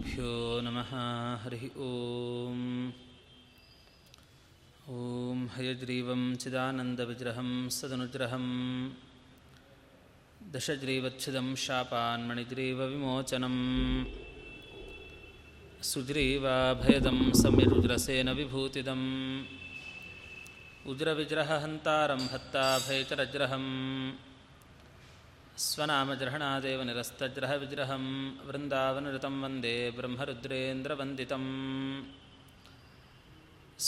[0.00, 0.28] श्रीगुरुभ्यो
[0.64, 0.90] नमः
[1.40, 2.60] हरिः ॐ
[4.98, 8.46] ॐ हयग्रीवं चिदानन्दविग्रहं सदनुग्रहं
[10.54, 13.56] दशग्रीवच्छिदं शापान्मणिग्रीवविमोचनं
[15.90, 19.06] सुग्रीवाभयदं समिरुद्रसेन विभूतिदम्
[20.92, 23.70] उग्रविग्रहहन्तारं हत्ताभयचरग्रहम्
[25.64, 28.04] स्वनामग्रहणादेव निरस्तग्रहविग्रहं
[28.48, 31.50] वृन्दावनऋतं वन्दे ब्रह्मरुद्रेन्द्रवन्दितम्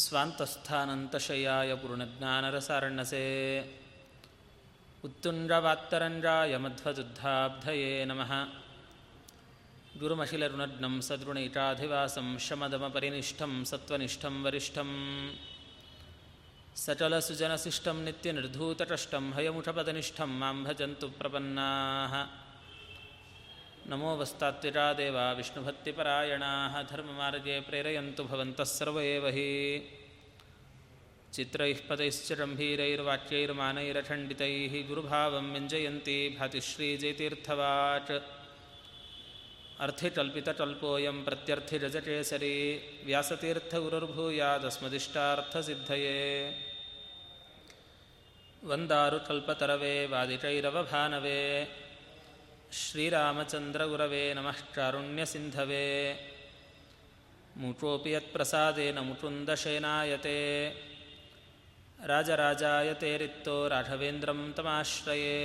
[0.03, 3.25] स्वान्तस्थानन्तशय्याय पूर्णज्ञानरसारण्यसे
[5.07, 8.33] उत्तुण्डवात्तरञ्जाय मध्वदुद्धाब्धये नमः
[10.01, 14.97] गुरुमशिलरुणग्नं सद्रुणैटाधिवासं शमदमपरिनिष्ठं सत्त्वनिष्ठं वरिष्ठम्
[16.76, 22.42] ಸಚಲಸುಜನಶಿಷ್ಟಂ ನಿತ್ಯ ನಿರ್ಧೂತಟಷ್ಟಂ ಹಯಮುಷಪದನಿಷ್ಠಂ ಮಾಂ ಭಜಂತು ಪ್ರಪನ್ನಾ.
[23.86, 26.82] ನಮೋ ವಸ್ತಾತ್ವಿಜಾ ದೇವ ವಿಷ್ಣುಭಕ್ತಿಪರಾಯಣಾ.
[26.92, 29.80] ಧರ್ಮಮಾರ್ಗೇ ಪ್ರೇರಯಂತು ಭವಂತಃ ಸರ್ವ ಏವ ಹಿ
[31.34, 38.44] ಚಿತ್ರೈಃ ಪದೈಶ್ಚ ಗಂಭೀರೈರ್ವಾಕ್ಯೈರ್ಮಾನೈರಖಂಡಿತೈಃ ಗುರುಭಾವಂ ವ್ಯಂಜಯಂತಿ ಭಾತಿಶ್ರೀಜಯತೀರ್ಥವಾಚ್
[39.80, 46.73] ಅರ್ಥಿಕಲ್ಪಿತಕಲ್ಪೋಯಂ ಪ್ರತ್ಯರ್ಥಿರಜಕೇಸರಿ ವ್ಯಾಸತೀರ್ಥ ಗುರುರ್ಭೂಯಾದಸ್ಮದಿಷ್ಟಾರ್ಥಸಿದ್ಧಯೇ
[48.70, 51.40] वन्दारुतल्पतरवे वादितैरवभानवे
[52.82, 55.88] श्रीरामचन्द्रगुरवे नमः कारुण्यसिन्धवे
[57.62, 60.38] मुचोऽपि यत्प्रसादेन मुकुन्दशेनायते
[62.12, 65.38] राजराजायते रिक्तो राघवेन्द्रं तमाश्रये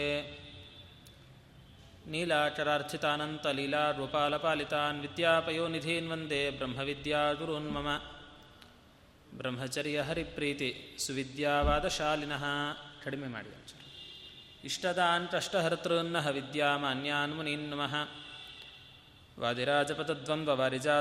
[2.13, 7.89] नीलाचरार्चितानन्तलीलारूपालपालितान् विद्यापयोनिधीन् वन्दे ब्रह्मविद्यागुरून् मम
[9.41, 10.71] ब्रह्मचर्यहरिप्रीति
[11.05, 12.45] सुविद्यावादशालिनः
[13.05, 13.87] ಕಡಿಮೆ ಮಾಡಿ ಒಂಚೂರು.
[14.65, 17.95] ಇಷ್ಟದಾಂತಷ್ಟಹರ್ತೃನ್ನಃ ವಿದ್ಯಾಮಾನ್ಯಾನ್ ಮುನೀನ್ ನಮಃ.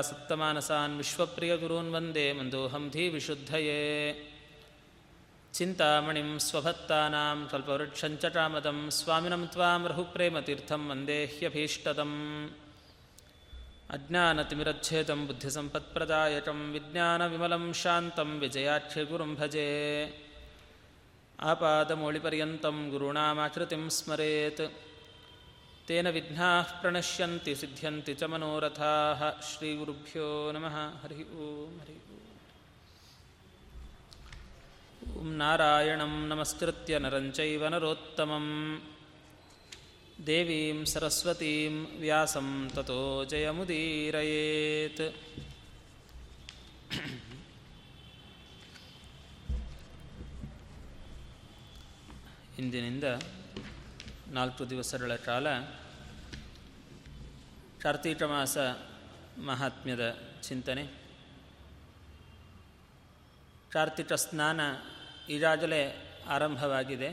[0.00, 3.80] ಸಪ್ತಮಾನಸಾನ್ ವಿಶ್ವಪ್ರಿಯ ಗುರೂನ್ ವಂದೇ ಮಂದೋಹಂ ಧೀ ವಿಶುದ್ಧಯೇ.
[5.54, 12.12] ಚಿಂತಾಮಣಿಂ ಸ್ವಭತ್ತಾನಾಂ ಕಲ್ಪವೃಕ್ಷಂಚಟಾಮದಂ ಸ್ವಾಮಿನಂ ತ್ವಾಂ ರಹುಪ್ರೇಮತೀರ್ಥಂ ವಂದೇಹ್ಯಭೀಷ್ಟದಂ
[13.90, 19.68] ಅಜ್ಞಾನತಿಮಿರಚ್ಛೇದಂ ಬುದ್ಧಿಸಂಪತ್ಪ್ರದಾಯಕಂ ವಿಜ್ಞಾನವಿಮಲಂ ಶಾಂತಂ ವಿಜಯಾಖ್ಯಗುರುಂ ಭಜೆ.
[21.38, 24.62] ಆಪಾದಮೌಳಿಪರ್ಯಂతం ಗುರುಣಾಮಾಕೃತಿಂ ಸ್ಮರೇತ್
[25.88, 26.48] ತೇನ ವಿಘ್ನಾ
[26.80, 31.96] ಪ್ರಣಶ್ಯಂತಿ ಸಿದ್ಧ್ಯಂತಿ ಚ ಮನೋರಥಾಃ ಶ್ರೀಗುರುಭ್ಯೋ ನಮಃ ಹರಿ ಓಂ ಹರಿ
[35.12, 38.48] ಓಂ ನಾರಾಯಣಂ ನಮಸ್ಕೃತ್ಯ ನರಂಚೈವ ನರೋತ್ತಮಂ
[40.26, 43.00] ದೇವೀಂ ಸರಸ್ವತೀಂ ವ್ಯಾಸಂ ತಥೋ
[43.30, 45.04] ಜಯಮುದೀರಯೇತ್
[52.60, 53.04] ಇಂದಿನಿಂದ
[54.36, 55.46] ನಾಲ್ಕು ದಿವಸಗಳ ಕಾಲ
[57.82, 58.56] ಕಾರ್ತೀಕ ಮಾಸ
[59.46, 60.04] ಮಹಾತ್ಮ್ಯದ
[60.42, 60.84] ಚಿಂತನೆ.
[63.72, 64.60] ಕಾರ್ತಿಕ ಸ್ನಾನ
[65.28, 65.82] ಈಗಾಗಲೇ
[66.28, 67.10] ಆರಂಭವಾಗಿದೆ.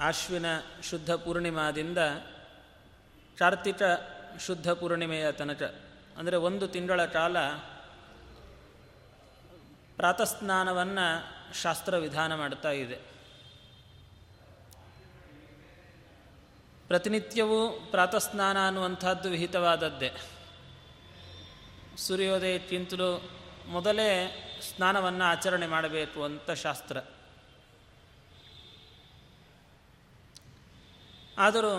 [0.00, 0.46] ಆಶ್ವಿನ
[0.90, 1.98] ಶುದ್ಧ ಪೂರ್ಣಿಮಾದಿಂದ
[3.38, 3.82] ಕಾರ್ತಿಕ
[4.46, 5.62] ಶುದ್ಧ ಪೂರ್ಣಿಮೆಯ ತನಕ,
[6.18, 7.36] ಅಂದರೆ ಒಂದು ತಿಂಗಳ ಕಾಲ
[9.96, 12.96] ಪ್ರಾತಸ್ನಾನವನ್ನು ಶಾಸ್ತ್ರ ವಿಧಾನ ಮಾಡ್ತಾ ಇದೆ.
[16.88, 20.12] ಪ್ರತಿನಿತ್ಯವೂ ಪ್ರಾತಸ್ನಾನ ಅನ್ನುವಂಥದ್ದು ವಿಹಿತವಾದದ್ದೇ.
[21.96, 23.30] ಸೂರ್ಯೋದಯಕ್ಕಿಂತಲೂ
[23.66, 26.96] ಮೊದಲೇ ಸ್ನಾನವನ್ನು ಆಚರಣೆ ಮಾಡಬೇಕು ಅಂತ ಶಾಸ್ತ್ರ.
[31.38, 31.72] ಆದರೂ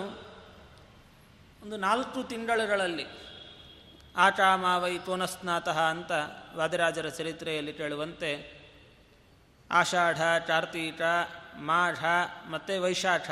[1.63, 3.26] ಒಂದು ನಾಲ್ಕು ತಿಂಗಳುಗಳಲ್ಲಿ
[4.17, 6.11] ಆಟ ಮಾವೈ ಪುನಸ್ನಾತಃ ಅಂತ
[6.55, 8.57] ವಾದಿರಾಜರ ಚರಿತ್ರೆಯಲ್ಲಿ ಕೇಳುವಂತೆ
[9.71, 11.01] ಆಷಾಢ ಕಾರ್ತೀಕ
[11.55, 12.05] ಮಾಢ
[12.49, 13.31] ಮತ್ತು ವೈಶಾಖ.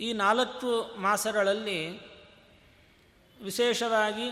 [0.00, 2.00] ಈ ನಾಲ್ಕು ಮಾಸಗಳಲ್ಲಿ
[3.42, 4.30] ವಿಶೇಷವಾಗಿ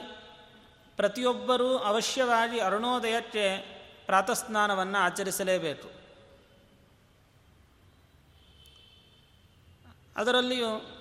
[0.96, 3.58] ಪ್ರತಿಯೊಬ್ಬರೂ ಅವಶ್ಯವಾಗಿ ಅರುಣೋದಯಕ್ಕೆ
[4.06, 5.90] ಪ್ರಾತಸ್ನಾನವನ್ನು ಆಚರಿಸಲೇಬೇಕು.
[10.16, 10.96] ಅದರಲ್ಲಿಯೂ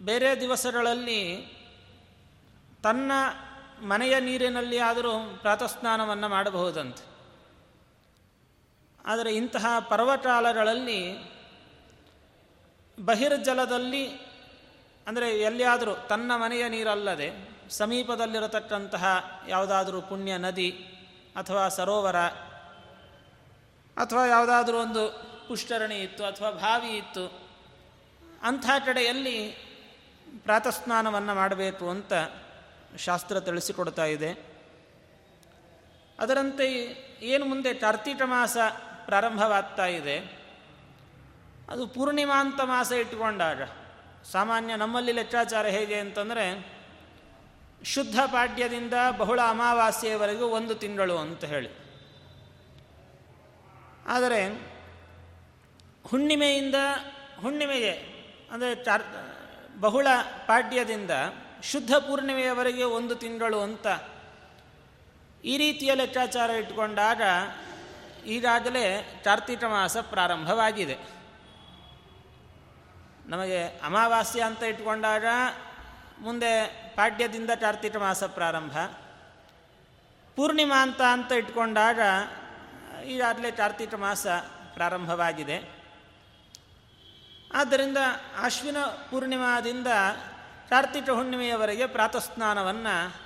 [0.00, 1.53] ಬೇರೆ ದಿವಸಗಳಲ್ಲಿ
[2.84, 3.12] ತನ್ನ
[3.90, 7.04] ಮನೆಯ ನೀರಿನಲ್ಲಿ ಆದರೂ ಪ್ರಾತಸ್ನಾನವನ್ನು ಮಾಡಬಹುದಂತೆ.
[9.04, 11.00] ಆದರೆ ಇಂತಹ ಪರ್ವತಾಲಗಳಲ್ಲಿ
[12.98, 14.04] ಬಹಿರ್ಜಲದಲ್ಲಿ,
[15.06, 17.28] ಅಂದರೆ ಎಲ್ಲಿಯಾದರೂ ತನ್ನ ಮನೆಯ ನೀರಲ್ಲದೆ
[17.70, 19.04] ಸಮೀಪದಲ್ಲಿರತಕ್ಕಂತಹ
[19.48, 20.70] ಯಾವುದಾದರೂ ಪುಣ್ಯ ನದಿ
[21.36, 22.18] ಅಥವಾ ಸರೋವರ
[23.96, 25.02] ಅಥವಾ ಯಾವುದಾದ್ರೂ ಒಂದು
[25.48, 27.24] ಪುಷ್ಕರಣಿ ಇತ್ತು ಅಥವಾ ಬಾವಿ ಇತ್ತು,
[28.42, 29.36] ಅಂಥ ಕಡೆಯಲ್ಲಿ
[30.44, 32.12] ಪ್ರಾತಸ್ನಾನವನ್ನು ಮಾಡಬೇಕು ಅಂತ
[32.98, 34.54] ಶಾಸ್ತ್ರ ತಿಳಿಸಿಕೊಡ್ತಾ ಇದೆ.
[36.18, 36.66] ಅದರಂತೆ
[37.20, 38.56] ಏನು ಮುಂದೆ ಕಾರ್ತೀಕ ಮಾಸ
[39.04, 40.44] ಪ್ರಾರಂಭವಾಗ್ತಾ ಇದೆ.
[41.70, 43.62] ಅದು ಪೂರ್ಣಿಮಾಂತ ಮಾಸ ಇಟ್ಟುಕೊಂಡಾಗ
[44.32, 46.74] ಸಾಮಾನ್ಯ ನಮ್ಮಲ್ಲಿ ಲೆಕ್ಕಾಚಾರ ಹೇಗೆ ಅಂತಂದರೆ
[47.84, 51.68] ಶುದ್ಧ ಪಾಡ್ಯದಿಂದ ಬಹಳ ಅಮಾವಾಸ್ಯೆಯವರೆಗೂ ಒಂದು ತಿಂಗಳು ಅಂತ ಹೇಳಿ.
[54.06, 54.40] ಆದರೆ
[56.06, 56.74] ಹುಣ್ಣಿಮೆಯಿಂದ
[57.40, 57.90] ಹುಣ್ಣಿಮೆಗೆ
[58.50, 59.02] ಅಂದರೆ ಚಾರ್
[59.80, 60.06] ಬಹುಳ
[60.46, 61.10] ಪಾಡ್ಯದಿಂದ
[61.70, 63.86] ಶುದ್ಧ ಪೂರ್ಣಿಮೆಯವರೆಗೆ ಒಂದು ತಿಂಗಳು ಅಂತ
[65.44, 67.22] ಈ ರೀತಿಯ ಲೆಕ್ಕಾಚಾರ ಇಟ್ಕೊಂಡಾಗ
[68.26, 68.84] ಈಗಾಗಲೇ
[69.24, 70.98] ಕಾರ್ತೀಕ ಮಾಸ ಪ್ರಾರಂಭವಾಗಿದೆ.
[73.26, 75.24] ನಮಗೆ ಅಮಾವಾಸ್ಯ ಅಂತ ಇಟ್ಕೊಂಡಾಗ
[76.18, 76.66] ಮುಂದೆ
[76.96, 78.78] ಪಾಡ್ಯದಿಂದ ಕಾರ್ತೀಕ ಮಾಸ ಪ್ರಾರಂಭ.
[80.36, 82.00] ಪೂರ್ಣಿಮಾ ಅಂತ ಅಂತ ಇಟ್ಕೊಂಡಾಗ
[83.04, 84.26] ಈಗಾಗಲೇ ಕಾರ್ತೀಕ ಮಾಸ
[84.74, 85.70] ಪ್ರಾರಂಭವಾಗಿದೆ.
[87.54, 87.98] ಆದ್ದರಿಂದ
[88.42, 88.76] ಅಶ್ವಿನ
[89.10, 89.86] ಪೂರ್ಣಿಮಾದಿಂದ
[90.70, 93.24] ಕಾರ್ತಿಕ ಹುಣ್ಣಿಮೆಯವರೆಗೆ ಪ್ರಾತಸ್ನಾನವನ್ನು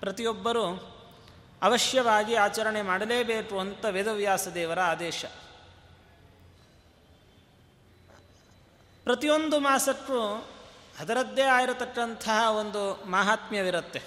[0.00, 0.92] ಪ್ರತಿಯೊಬ್ಬರೂ
[1.62, 5.24] ಅವಶ್ಯವಾಗಿ ಆಚರಣೆ ಮಾಡಲೇಬೇಕು ಅಂತ ವೇದವ್ಯಾಸ ದೇವರ ಆದೇಶ.
[9.04, 10.48] ಪ್ರತಿಯೊಂದು ಮಾಸಕ್ಕೂ
[10.98, 14.02] ಅದರದ್ದೇ ಆಗಿರತಕ್ಕಂತಹ ಒಂದು ಮಾಹಾತ್ಮ್ಯವಿರುತ್ತೆ.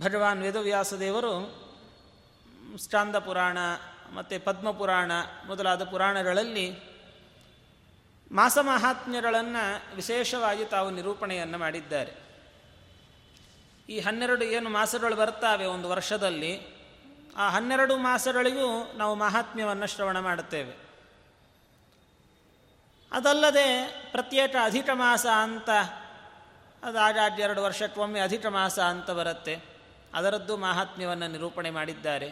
[0.00, 1.66] ಭಗವಾನ್ ವೇದವ್ಯಾಸ ದೇವರು
[2.78, 3.58] ಸ್ಕಾಂದ ಪುರಾಣ
[4.14, 5.12] ಮತ್ತು ಪದ್ಮಪುರಾಣ
[5.46, 6.95] ಮೊದಲಾದ ಪುರಾಣಗಳಲ್ಲಿ
[8.32, 12.12] ಮಾಸ ಮಹಾತ್ಮ್ಯಗಳನ್ನು ವಿಶೇಷವಾಗಿ ತಾವು ನಿರೂಪಣೆಯನ್ನು ಮಾಡಿದ್ದಾರೆ.
[13.88, 16.76] ಈ ಹನ್ನೆರಡು ಏನು ಮಾಸಗಳು ಬರ್ತಾವೆ ಒಂದು ವರ್ಷದಲ್ಲಿ,
[17.36, 20.76] ಆ ಹನ್ನೆರಡು ಮಾಸಗಳಿಗೂ ನಾವು ಮಹಾತ್ಮ್ಯವನ್ನು ಶ್ರವಣ ಮಾಡುತ್ತೇವೆ.
[23.12, 25.70] ಅದಲ್ಲದೆ ಪ್ರತ್ಯೇಕ ಅಧಿಕ ಮಾಸ ಅಂತ,
[26.82, 29.62] ಅದು ಆಗಾಡ್ ಎರಡು ವರ್ಷಕ್ಕೊಮ್ಮೆ ಅಧಿಕ ಮಾಸ ಅಂತ ಬರುತ್ತೆ.
[30.14, 32.28] ಅದರದ್ದು ಮಹಾತ್ಮ್ಯವನ್ನು ನಿರೂಪಣೆ ಮಾಡಿದ್ದಾರೆ.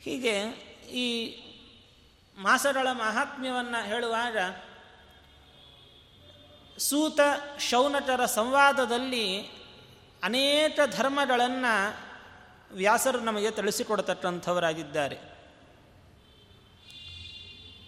[0.00, 0.40] ಹೀಗೆ
[0.90, 1.36] ಈ
[2.36, 4.38] ಮಾಸಗಳ ಮಹಾತ್ಮ್ಯವನ್ನು ಹೇಳುವಾಗ,
[6.78, 7.20] ಸೂತ
[7.58, 9.40] ಶೌನಟರ ಸಂವಾದದಲ್ಲಿ
[10.22, 11.96] ಅನೇಕ ಧರ್ಮಗಳನ್ನು
[12.74, 15.16] ವ್ಯಾಸರು ನಮಗೆ ತಿಳಿಸಿಕೊಡತಕ್ಕಂಥವರಾಗಿದ್ದಾರೆ.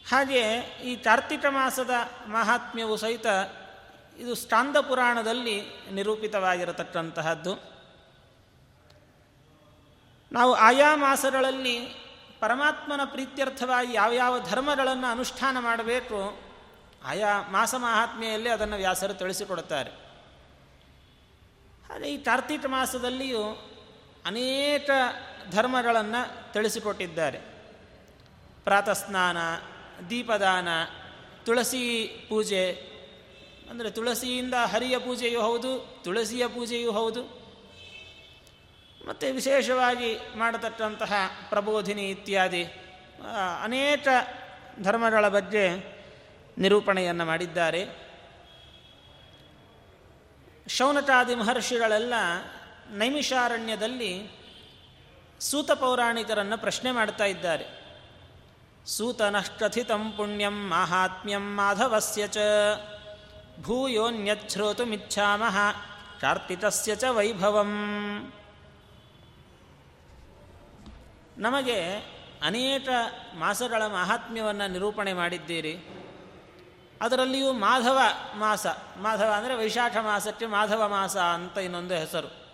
[0.08, 1.90] ಹಾಗೆ ಈ ಕಾರ್ತಿಕ ಮಾಸದ
[2.26, 3.26] ಮಹಾತ್ಮ್ಯವು ಸಹಿತ
[4.18, 5.62] ಇದು ಸ್ಕಾಂದ ಪುರಾಣದಲ್ಲಿ
[5.92, 7.78] ನಿರೂಪಿತವಾಗಿರತಕ್ಕಂತಹದ್ದು.
[10.32, 12.07] ನಾವು ಆಯಾ ಮಾಸಗಳಲ್ಲಿ
[12.40, 16.38] ಪರಮಾತ್ಮನ ಪ್ರೀತ್ಯರ್ಥವಾಗಿ ಯಾವ್ಯಾವ ಧರ್ಮಗಳನ್ನು ಅನುಷ್ಠಾನ ಮಾಡಬೇಕು,
[17.04, 19.90] ಆಯಾ ಮಾಸ ಮಹಾತ್ಮೆಯಲ್ಲಿ ಅದನ್ನು ವ್ಯಾಸರು ತಿಳಿಸಿಕೊಡುತ್ತಾರೆ.
[21.88, 23.42] ಹಾಗೆ ಈ ಕಾರ್ತೀಕ ಮಾಸದಲ್ಲಿಯೂ
[24.26, 24.90] ಅನೇಕ
[25.50, 27.38] ಧರ್ಮಗಳನ್ನು ತಿಳಿಸಿಕೊಟ್ಟಿದ್ದಾರೆ.
[28.64, 29.36] ಪ್ರಾತಸ್ನಾನ,
[30.10, 30.68] ದೀಪದಾನ,
[31.44, 32.72] ತುಳಸಿ ಪೂಜೆ,
[33.70, 37.37] ಅಂದರೆ ತುಳಸಿಯಿಂದ ಹರಿಯ ಪೂಜೆಯೂ ಹೌದು, ತುಳಸಿಯ ಪೂಜೆಯೂ ಹೌದು.
[39.08, 41.12] ಮತ್ತು ವಿಶೇಷವಾಗಿ ಮಾಡತಕ್ಕಂತಹ
[41.48, 42.64] ಪ್ರಬೋಧಿನಿ ಇತ್ಯಾದಿ
[43.62, 44.08] ಅನೇಕ
[44.82, 45.64] ಧರ್ಮಗಳ ಬಗ್ಗೆ
[46.58, 47.82] ನಿರೂಪಣೆಯನ್ನು ಮಾಡಿದ್ದಾರೆ.
[50.68, 52.14] ಶೌನಕಾದಿ ಮಹರ್ಷಿಗಳೆಲ್ಲ
[52.90, 54.12] ನೈಮಿಷಾರಣ್ಯದಲ್ಲಿ
[55.40, 57.66] ಸೂತ ಪೌರಾಣಿಕರನ್ನು ಪ್ರಶ್ನೆ ಮಾಡ್ತಾ ಇದ್ದಾರೆ.
[58.86, 62.38] ಸೂತನಶ್ಚಥಿತಂ ಪುಣ್ಯಂ ಮಾಹಾತ್ಮ್ಯಂ ಮಾಧವಸ್ಯ ಚ
[63.62, 65.56] ಭೂಯೋನ್ಯಚ್ಛ್ರೋತುಮಿಚ್ಛಾಮಹ
[66.20, 67.72] ಕಾರ್ತಿಕಸ್ಯ ಚ ವೈಭವಂ.
[71.38, 71.82] ನಮಗೆ
[72.42, 72.88] ಅನೇಕ
[73.34, 75.76] ಮಾಸಗಳ ಮಹಾತ್ಮ್ಯವನ್ನು ನಿರೂಪಣೆ ಮಾಡಿದ್ದೀರಿ.
[77.00, 77.98] ಅದರಲ್ಲಿಯೂ ಮಾಧವ
[78.34, 82.48] ಮಾಸ, ಮಾಧವ ಅಂದರೆ ವೈಶಾಖ ಮಾಸಕ್ಕೆ ಮಾಧವ ಮಾಸ ಅಂತ ಇನ್ನೊಂದು ಹೆಸರು.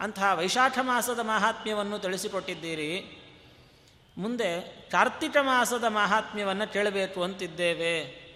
[0.00, 3.22] ಅಂತಹ ವೈಶಾಖ ಮಾಸದ ಮಹಾತ್ಮ್ಯವನ್ನು ತಿಳಿಸಿಕೊಟ್ಟಿದ್ದೀರಿ.
[4.18, 4.60] ಮುಂದೆ
[4.90, 8.26] ಕಾರ್ತಿಕ ಮಾಸದ ಮಹಾತ್ಮ್ಯವನ್ನು ಕೇಳಬೇಕು ಅಂತಿದ್ದೇವೆ.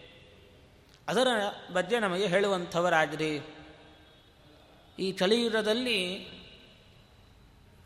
[1.09, 1.29] ಅದರ
[1.73, 3.57] ಬಗ್ಗೆ ನಮಗೆ ಹೇಳುವಂಥವರಾಗಿರಿ.
[4.99, 6.29] ಈ ಕಲಿಯುಗದಲ್ಲಿ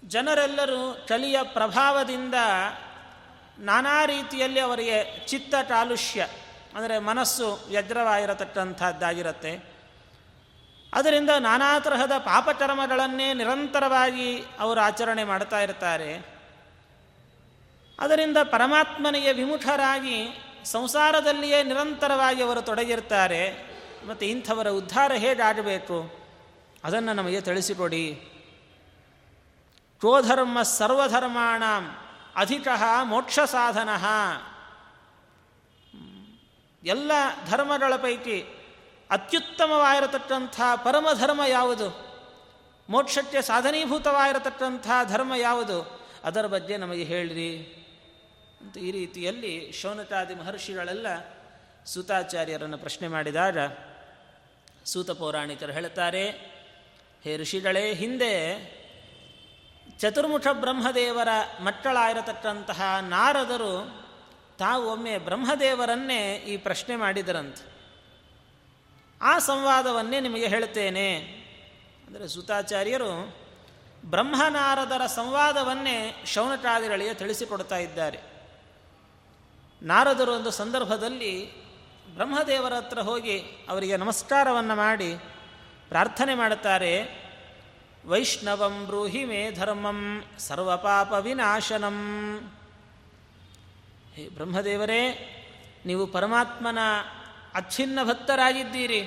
[0.09, 2.35] ಜನರೆಲ್ಲರೂ ಚಳಿಯ ಪ್ರಭಾವದಿಂದ
[3.59, 6.29] ನಾನಾ ರೀತಿಯಲ್ಲಿ ಅವರಿಗೆ ಚಿತ್ತ ಕಾಲುಷ್ಯ
[6.75, 9.65] ಅಂದರೆ ಮನಸ್ಸು ವ್ಯಗ್ರವಾಗಿರತಕ್ಕಂಥದ್ದಾಗಿರುತ್ತೆ.
[10.95, 16.35] ಅದರಿಂದ ನಾನಾ ತರಹದ ಪಾಪಕರ್ಮಗಳನ್ನೇ ನಿರಂತರವಾಗಿ ಅವರು ಆಚರಣೆ ಮಾಡ್ತಾ ಇರ್ತಾರೆ.
[18.01, 23.75] ಅದರಿಂದ ಪರಮಾತ್ಮನಿಗೆ ವಿಮುಖರಾಗಿ ಸಂಸಾರದಲ್ಲಿಯೇ ನಿರಂತರವಾಗಿ ಅವರು ತೊಡಗಿರ್ತಾರೆ.
[24.09, 26.25] ಮತ್ತು ಇಂಥವರ ಉದ್ಧಾರ ಹೇಗಾಗಬೇಕು?
[26.85, 28.21] ಅದನ್ನು ನಮಗೆ ತಿಳಿಸಿಕೊಡಿ.
[29.99, 31.63] ಕ್ರೋಧರ್ಮ ಸರ್ವಧರ್ಮಾಣ
[32.37, 32.69] ಅಧಿಕ
[33.03, 33.89] ಮೋಕ್ಷ ಸಾಧನ
[36.85, 37.13] ಎಲ್ಲ
[37.51, 38.43] ಧರ್ಮಗಳ ಪೈಕಿ
[39.11, 42.15] ಅತ್ಯುತ್ತಮವಾಗಿರತಕ್ಕಂಥ ಪರಮಧರ್ಮ ಯಾವುದು?
[42.89, 46.01] ಮೋಕ್ಷಕ್ಕೆ ಸಾಧನೀಭೂತವಾಗಿರತಕ್ಕಂಥ ಧರ್ಮ ಯಾವುದು?
[46.25, 47.81] ಅದರ ಬಗ್ಗೆ ನಮಗೆ ಹೇಳಿರಿ.
[48.61, 51.07] ಅಂತ ಈ ರೀತಿಯಲ್ಲಿ ಶೌನಕಾದಿ ಮಹರ್ಷಿಗಳೆಲ್ಲ
[51.85, 53.59] ಸೂತಾಚಾರ್ಯರನ್ನು ಪ್ರಶ್ನೆ ಮಾಡಿದಾಗ
[54.85, 56.31] ಸೂತ ಪೌರಾಣಿಕರು ಹೇಳುತ್ತಾರೆ
[57.25, 58.74] ಹೇ ಋಷಿಗಳೇ, ಹಿಂದೆ
[59.99, 61.29] ಚತುರ್ಮುಖ ಬ್ರಹ್ಮದೇವರ
[61.63, 64.05] ಮಕ್ಕಳಾಗಿರತಕ್ಕಂತಹ ನಾರದರು
[64.59, 67.75] ತಾವು ಒಮ್ಮೆ ಬ್ರಹ್ಮದೇವರನ್ನೇ ಈ ಪ್ರಶ್ನೆ ಮಾಡಿದರಂತೆ.
[69.23, 71.17] ಆ ಸಂವಾದವನ್ನೇ ನಿಮಗೆ ಹೇಳುತ್ತೇನೆ.
[72.07, 73.37] ಅಂದರೆ ಸುತಾಚಾರ್ಯರು
[74.05, 78.21] ಬ್ರಹ್ಮನಾರದರ ಸಂವಾದವನ್ನೇ ಶೌನಕಾದಿಗಳಿಗೆ ತಿಳಿಸಿಕೊಡ್ತಾ ಇದ್ದಾರೆ.
[79.83, 81.65] ನಾರದರು ಒಂದು ಸಂದರ್ಭದಲ್ಲಿ
[82.15, 85.15] ಬ್ರಹ್ಮದೇವರ ಹತ್ರ ಹೋಗಿ ಅವರಿಗೆ ನಮಸ್ಕಾರವನ್ನು ಮಾಡಿ
[85.89, 87.24] ಪ್ರಾರ್ಥನೆ ಮಾಡುತ್ತಾರೆ.
[88.07, 91.99] ವೈಷ್ಣವಂ ಬ್ರೂಹಿ ಮೇ ಧರ್ಮಂ ಸರ್ವಪಾಪ ವಿನಾಶನಂ.
[94.15, 95.31] ಹೇ ಬ್ರಹ್ಮದೇವರೇ,
[95.87, 96.79] ನೀವು ಪರಮಾತ್ಮನ
[97.55, 99.03] ಅಚ್ಛಿನ್ನ ಭಕ್ತರಾಗಿದ್ದೀರಿ.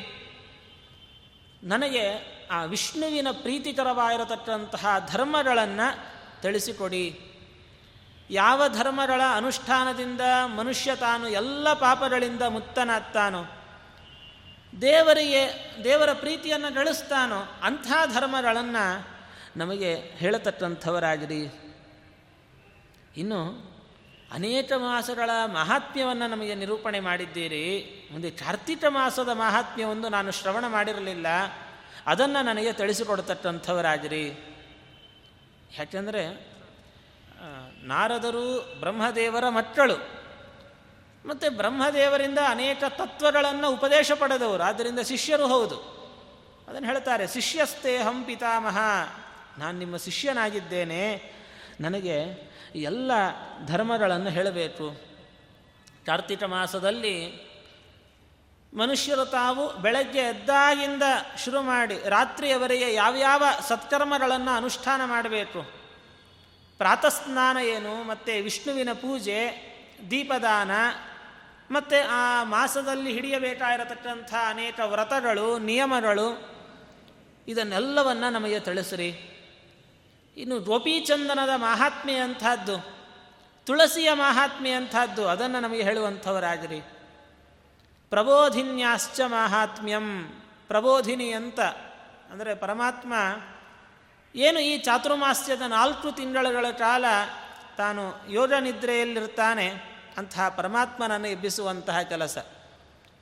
[1.64, 5.88] ನನಗೆ ಆ ವಿಷ್ಣುವಿನ ಪ್ರೀತಿಕರವಾಗಿರತಕ್ಕಂತಹ ಧರ್ಮಗಳನ್ನು
[6.42, 7.20] ತಿಳಿಸಿಕೊಡಿ.
[8.30, 10.22] ಯಾವ ಧರ್ಮಗಳ ಅನುಷ್ಠಾನದಿಂದ
[10.56, 13.44] ಮನುಷ್ಯ ತಾನು ಎಲ್ಲ ಪಾಪಗಳಿಂದ ಮುಕ್ತನಾಗ್ತಾನೋ
[14.82, 19.08] ದೇವರಿಗೆ, ದೇವರ ಪ್ರೀತಿಯನ್ನು ಗಳಿಸ್ತಾನೋ ಅಂಥ ಧರ್ಮಗಳನ್ನು
[19.58, 21.74] ನಮಗೆ ಹೇಳತಕ್ಕಂಥವರಾಗಿರಿ.
[23.18, 23.68] ಇನ್ನು
[24.32, 27.94] ಅನೇಕ ಮಾಸಗಳ ಮಹಾತ್ಮ್ಯವನ್ನು ನಮಗೆ ನಿರೂಪಣೆ ಮಾಡಿದ್ದೀರಿ.
[28.12, 31.28] ಮುಂದೆ ಕಾರ್ತಿಕ ಮಾಸದ ಮಹಾತ್ಮ್ಯವೊಂದು ನಾನು ಶ್ರವಣ ಮಾಡಿರಲಿಲ್ಲ.
[32.06, 34.28] ಅದನ್ನು ನನಗೆ ತಿಳಿಸಿಕೊಡ್ತಕ್ಕಂಥವರಾಗಿರಿ.
[35.80, 36.48] ಯಾಕೆಂದರೆ
[37.88, 40.17] ನಾರದರು ಬ್ರಹ್ಮದೇವರ ಮಕ್ಕಳು.
[41.28, 44.64] ಮತ್ತು ಬ್ರಹ್ಮದೇವರಿಂದ ಅನೇಕ ತತ್ವಗಳನ್ನು ಉಪದೇಶ ಪಡೆದವರು.
[44.64, 45.98] ಆದ್ದರಿಂದ ಶಿಷ್ಯರು ಹೌದು.
[46.68, 48.78] ಅದನ್ನು ಹೇಳ್ತಾರೆ ಶಿಷ್ಯಸ್ತೇಹಂ ಪಿತಾಮಹ.
[49.58, 51.34] ನಾನು ನಿಮ್ಮ ಶಿಷ್ಯನಾಗಿದ್ದೇನೆ.
[51.82, 53.12] ನನಗೆ ಎಲ್ಲ
[53.66, 55.02] ಧರ್ಮಗಳನ್ನು ಹೇಳಬೇಕು.
[56.06, 57.48] ಕಾರ್ತಿಕ ಮಾಸದಲ್ಲಿ
[58.74, 61.04] ಮನುಷ್ಯರು ತಾವು ಬೆಳಗ್ಗೆ ಎದ್ದಾಗಿಂದ
[61.46, 65.64] ಶುರು ಮಾಡಿ ರಾತ್ರಿಯವರೆಗೆ ಯಾವ್ಯಾವ ಸತ್ಕರ್ಮಗಳನ್ನು ಅನುಷ್ಠಾನ ಮಾಡಬೇಕು.
[66.78, 69.68] ಪ್ರಾತಸ್ನಾನ ಏನು, ಮತ್ತು ವಿಷ್ಣುವಿನ ಪೂಜೆ,
[70.12, 70.72] ದೀಪದಾನ
[71.72, 76.58] ಮತ್ತು ಆ ಮಾಸದಲ್ಲಿ ಹಿಡಿಯಬೇಕಾಗಿರತಕ್ಕಂಥ ಅನೇಕ ವ್ರತಗಳು, ನಿಯಮಗಳು,
[77.48, 79.10] ಇದನ್ನೆಲ್ಲವನ್ನು ನಮಗೆ ತಿಳಿಸ್ರಿ.
[80.38, 82.86] ಇನ್ನು ಗೋಪೀಚಂದನದ ಮಹಾತ್ಮೆ ಅಂಥದ್ದು,
[83.66, 86.80] ತುಳಸಿಯ ಮಹಾತ್ಮೆ ಅಂಥದ್ದು, ಅದನ್ನು ನಮಗೆ ಹೇಳುವಂಥವರಾಗಿರಿ.
[88.10, 90.28] ಪ್ರಬೋಧಿನ್ಯಾಶ್ಚ ಮಾಹಾತ್ಮ್ಯಂ,
[90.68, 91.60] ಪ್ರಬೋಧಿನಿ ಅಂತ.
[92.32, 93.14] ಅಂದರೆ ಪರಮಾತ್ಮ
[94.36, 97.06] ಏನು ಈ ಚಾತುರ್ಮಾಸ್ಯದ ನಾಲ್ಕು ತಿಂಗಳುಗಳ ಕಾಲ
[97.78, 102.38] ತಾನು ಯೋಗ ನಿದ್ರೆಯಲ್ಲಿರ್ತಾನೆ ಅಂತಹ ಪರಮಾತ್ಮನನ್ನು ಎಬ್ಬಿಸುವಂತಹ ಕೆಲಸ.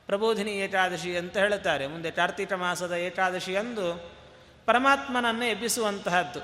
[0.06, 1.86] ಪ್ರಬೋಧಿನಿ ಏಕಾದಶಿ ಅಂತ ಹೇಳುತ್ತಾರೆ.
[1.86, 4.14] ಮುಂದೆ ಕಾರ್ತಿಕ ಮಾಸದ ಏಕಾದಶಿಯಂದು
[4.66, 6.40] ಪರಮಾತ್ಮನನ್ನು ಎಬ್ಬಿಸುವಂತಹದ್ದು.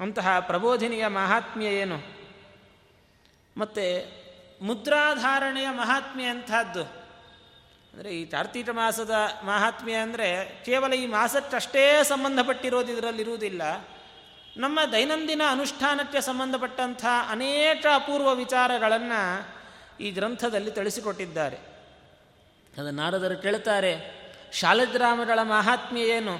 [0.00, 2.20] ಅಂತಹ ಪ್ರಬೋಧಿನಿಯ ಮಹಾತ್ಮ್ಯ ಏನು?
[3.56, 4.20] ಮತ್ತು
[4.64, 6.82] ಮುದ್ರಾಧಾರಣೆಯ ಮಹಾತ್ಮ್ಯ ಅಂತಹದ್ದು
[7.94, 9.10] ಅಂದರೆ ಈ ಕಾರ್ತಿಕ ಮಾಸದ
[9.44, 13.62] ಮಹಾತ್ಮ್ಯ ಅಂದರೆ ಕೇವಲ ಈ ಮಾಸಕ್ಕಷ್ಟೇ ಸಂಬಂಧಪಟ್ಟಿರೋದು ಇದರಲ್ಲಿರುವುದಿಲ್ಲ
[14.56, 19.59] ನಮ್ಮ ದೈನಂದಿನ ಅನುಷ್ಠಾನಕ್ಕೆ ಸಂಬಂಧಪಟ್ಟಂಥ ಅನೇಕ ಅಪೂರ್ವ ವಿಚಾರಗಳನ್ನು
[20.00, 21.56] ಈ ಗ್ರಂಥದಲ್ಲಿ ತಿಳಿಸಿಕೊಟ್ಟಿದ್ದಾರೆ.
[22.78, 24.20] ಅದು ನಾರದರು ಕೇಳ್ತಾರೆ
[24.52, 26.38] ಶಾಲಗ್ರಾಮಗಳ ಮಹಾತ್ಮ್ಯ ಏನು?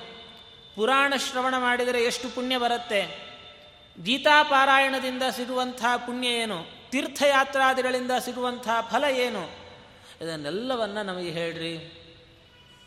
[0.74, 3.30] ಪುರಾಣ ಶ್ರವಣ ಮಾಡಿದರೆ ಎಷ್ಟು ಪುಣ್ಯ ಬರುತ್ತೆ?
[4.02, 6.90] ಗೀತಾಪಾರಾಯಣದಿಂದ ಸಿಗುವಂಥ ಪುಣ್ಯ ಏನು?
[6.90, 9.50] ತೀರ್ಥಯಾತ್ರಾದಿಗಳಿಂದ ಸಿಗುವಂಥ ಫಲ ಏನು?
[10.24, 11.96] ಇದನ್ನೆಲ್ಲವನ್ನು ನಮಗೆ ಹೇಳ್ರಿ.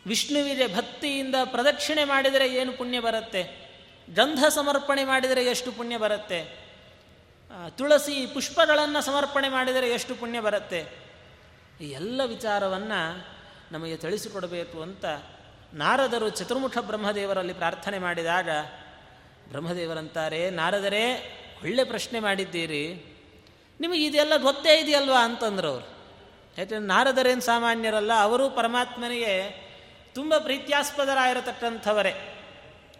[0.06, 3.64] ವಿಷ್ಣುವಿಗೆ ಭಕ್ತಿಯಿಂದ ಪ್ರದಕ್ಷಿಣೆ ಮಾಡಿದರೆ ಏನು ಪುಣ್ಯ ಬರುತ್ತೆ?
[4.14, 6.63] ಗಂಧ ಸಮರ್ಪಣೆ ಮಾಡಿದರೆ ಎಷ್ಟು ಪುಣ್ಯ ಬರುತ್ತೆ?
[7.76, 10.86] ತುಳಸಿ ಪುಷ್ಪಗಳನ್ನು ಸಮರ್ಪಣೆ ಮಾಡಿದರೆ ಎಷ್ಟು ಪುಣ್ಯ ಬರುತ್ತೆ?
[11.80, 13.28] ಈ ಎಲ್ಲ ವಿಚಾರವನ್ನು
[13.72, 15.04] ನಮಗೆ ತಿಳಿಸಿಕೊಡಬೇಕು ಅಂತ
[15.74, 18.48] ನಾರದರು ಚತುರ್ಮುಖ ಬ್ರಹ್ಮದೇವರಲ್ಲಿ ಪ್ರಾರ್ಥನೆ ಮಾಡಿದಾಗ,
[19.48, 21.30] ಬ್ರಹ್ಮದೇವರಂತಾರೆ, ನಾರದರೇ,
[21.62, 23.04] ಒಳ್ಳೆ ಪ್ರಶ್ನೆ ಮಾಡಿದ್ದೀರಿ.
[23.80, 25.24] ನಿಮಗೆ ಇದೆಲ್ಲ ಗೊತ್ತೇ ಇದೆಯಲ್ವಾ?
[25.24, 25.84] ಅಂತಂದ್ರು ಅವರು.
[26.58, 29.64] ಯಾಕೆಂದ್ರೆ ನಾರದರೇನು ಸಾಮಾನ್ಯರಲ್ಲ, ಅವರು ಪರಮಾತ್ಮನಿಗೆ
[30.14, 32.12] ತುಂಬ ಪ್ರೀತ್ಯಾಸ್ಪದರಾಗಿರತಕ್ಕಂಥವರೇ.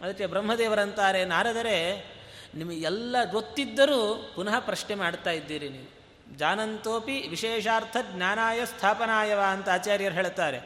[0.03, 2.14] ಅದಕ್ಕೆ ಬ್ರಹ್ಮದೇವರಂತಾರೆ, ನಾರದರೆ
[2.55, 6.05] ನಿಮಗೆಲ್ಲ ಗೊತ್ತಿದ್ದರೂ ಪುನಃ ಪ್ರಶ್ನೆ ಮಾಡ್ತಾ ಇದ್ದೀರಿ ನೀವು.
[6.37, 10.61] ಜಾನಂತೋಪಿ ವಿಶೇಷಾರ್ಥ ಜ್ಞಾನಾಯ ಸ್ಥಾಪನಾಯವ ಅಂತ ಆಚಾರ್ಯರು ಹೇಳ್ತಾರೆ.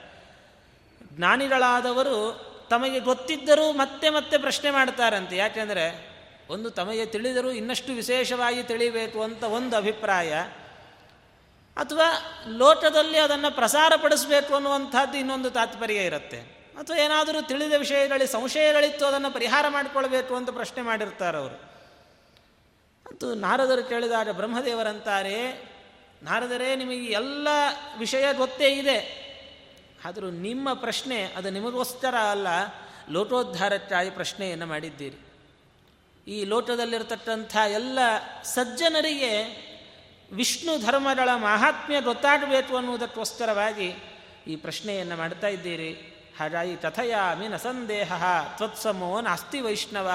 [1.12, 5.37] ಜ್ಞಾನಿಗಳಾದವರು ತಮಗೆ ಗೊತ್ತಿದ್ದರೂ ಮತ್ತೆ ಮತ್ತೆ ಪ್ರಶ್ನೆ ಮಾಡ್ತಾರಂತೆ.
[5.37, 6.09] ಯಾಕೆಂದರೆ
[6.50, 10.33] ಒಂದು ತಮಗೆ ತಿಳಿದರೂ ಇನ್ನಷ್ಟು ವಿಶೇಷವಾಗಿ ತಿಳಿಬೇಕು ಅಂತ ಒಂದು ಅಭಿಪ್ರಾಯ.
[11.76, 16.40] ಅಥವಾ ಲೋಟದಲ್ಲಿ ಅದನ್ನು ಪ್ರಸಾರಪಡಿಸಬೇಕು ಅನ್ನುವಂಥದ್ದು ಇನ್ನೊಂದು ತಾತ್ಪರ್ಯ ಇರುತ್ತೆ.
[16.78, 21.67] ಅಥವಾ ಏನಾದರೂ ತಿಳಿದ ವಿಷಯಗಳಿಗೆ ಸಂಶಯಗಳಿತ್ತು ಅದನ್ನು ಪರಿಹಾರ ಮಾಡಿಕೊಳ್ಬೇಕು ಅಂತ ಪ್ರಶ್ನೆ ಮಾಡಿರ್ತಾರೆ ಅವರು.
[23.12, 25.68] ಮತ್ತು ನಾರದರು ಕೇಳಿದಾಗ ಬ್ರಹ್ಮದೇವರಂತಾರೆ,
[26.22, 27.48] ನಾರದರೇ, ನಿಮಗೆ ಎಲ್ಲ
[27.98, 29.28] ವಿಷಯ ಗೊತ್ತೇ ಇದೆ.
[30.04, 32.46] ಆದರೂ ನಿಮ್ಮ ಪ್ರಶ್ನೆ, ಅದು ನಿಮಗೋಸ್ಕರ ಅಲ್ಲ
[33.10, 35.16] ಲೋಟೋದ್ಧಾರಕ್ಕಾಗಿ ಪ್ರಶ್ನೆಯನ್ನು ಮಾಡಿದ್ದೀರಿ.
[36.30, 37.98] ಈ ಲೋಟದಲ್ಲಿರತಕ್ಕಂಥ ಎಲ್ಲ
[38.42, 39.68] ಸಜ್ಜನರಿಗೆ
[40.32, 43.94] ವಿಷ್ಣು ಧರ್ಮಗಳ ಮಹಾತ್ಮ್ಯ ಗೊತ್ತಾಗಬೇಕು ಅನ್ನುವುದಕ್ಕೋಸ್ಕರವಾಗಿ
[44.46, 45.92] ಈ ಪ್ರಶ್ನೆಯನ್ನು ಮಾಡ್ತಾ ಇದ್ದೀರಿ.
[46.38, 48.12] ಹಾಗಾಗಿ ಕಥಯಾಮಿ ನ ಸಂದೇಹ,
[48.56, 50.10] ತ್ವತ್ಸಮೋ ನಾಸ್ತಿ ವೈಷ್ಣವ.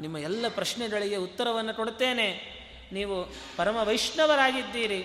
[0.00, 2.62] ನಿಮ್ಮ ಎಲ್ಲ ಪ್ರಶ್ನೆಗಳಿಗೆ ಉತ್ತರವನ್ನು ಕೊಡುತ್ತೇನೆ.
[2.92, 5.02] ನೀವು ಪರಮ ವೈಷ್ಣವರಾಗಿದ್ದೀರಿ.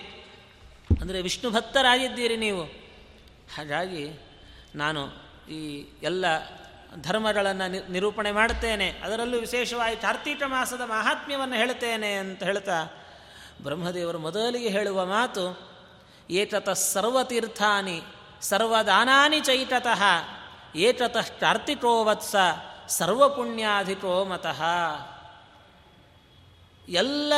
[1.00, 2.62] ಅಂದರೆ ವಿಷ್ಣು ಭಕ್ತರಾಗಿದ್ದೀರಿ ನೀವು.
[3.56, 4.10] ಹಾಗಾಗಿ
[4.74, 5.08] ನಾನು
[5.50, 6.24] ಈ ಎಲ್ಲ
[7.02, 8.90] ಧರ್ಮಗಳನ್ನು ನಿರೂಪಣೆ ಮಾಡುತ್ತೇನೆ.
[8.90, 12.84] ಅದರಲ್ಲೂ ವಿಶೇಷವಾಗಿ ಕಾರ್ತೀಕ ಮಾಸದ ಮಹಾತ್ಮ್ಯವನ್ನು ಹೇಳುತ್ತೇನೆ ಅಂತ ಹೇಳ್ತಾ
[13.62, 15.68] ಬ್ರಹ್ಮದೇವರು ಮೊದಲಿಗೆ ಹೇಳುವ ಮಾತು
[16.30, 18.02] ಏಕತಃ ಸರ್ವತೀರ್ಥಾನಿ
[18.40, 20.02] ಸರ್ವದಾನಾನಿ ಚೈತತಃ,
[20.76, 22.36] ಏತತಃ ಕಾರ್ತಿಕೋ ವತ್ಸ
[22.88, 24.62] ಸರ್ವಪುಣ್ಯಾಧಿಕೋ ಮತಃ.
[26.88, 27.32] ಎಲ್ಲ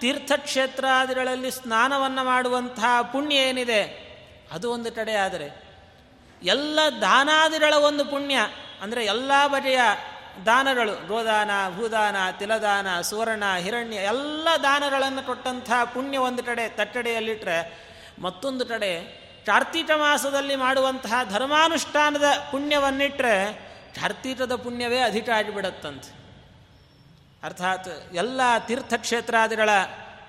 [0.00, 4.06] ತೀರ್ಥಕ್ಷೇತ್ರಾದಿಗಳಲ್ಲಿ ಸ್ನಾನವನ್ನು ಮಾಡುವಂತಹ ಪುಣ್ಯ ಏನಿದೆ?
[4.52, 5.66] ಅದು ಒಂದು ಕಡೆ ಆದರೆ.
[6.42, 8.38] ಎಲ್ಲ ದಾನಾದಿಗಳ ಒಂದು ಪುಣ್ಯ,
[8.82, 9.80] ಅಂದರೆ ಎಲ್ಲ ಬಗೆಯ
[10.46, 17.86] ದಾನಗಳು, ಗೋದಾನ, ಭೂದಾನ, ತಿಲದಾನ, ಸುವರ್ಣ, ಹಿರಣ್ಯ, ಎಲ್ಲ ದಾನಗಳನ್ನು ಕೊಟ್ಟಂತಹ ಪುಣ್ಯ ಒಂದು ಕಡೆ ತಟ್ಟಡೆಯಲ್ಲಿಟ್ಟರೆ
[18.18, 23.65] ಮತ್ತೊಂದು ಕಡೆ ಕಾರ್ತೀಕ ಮಾಸದಲ್ಲಿ ಮಾಡುವಂತಹ ಧರ್ಮಾನುಷ್ಠಾನದ ಪುಣ್ಯವನ್ನಿಟ್ಟರೆ
[24.00, 26.10] ಕಾರ್ತೀಕದ ಪುಣ್ಯವೇ ಅಧಿಕ ಆಗಿಬಿಡತ್ತಂತೆ.
[27.42, 29.70] ಅರ್ಥಾತ್ ಎಲ್ಲ ತೀರ್ಥಕ್ಷೇತ್ರಾದಿಗಳ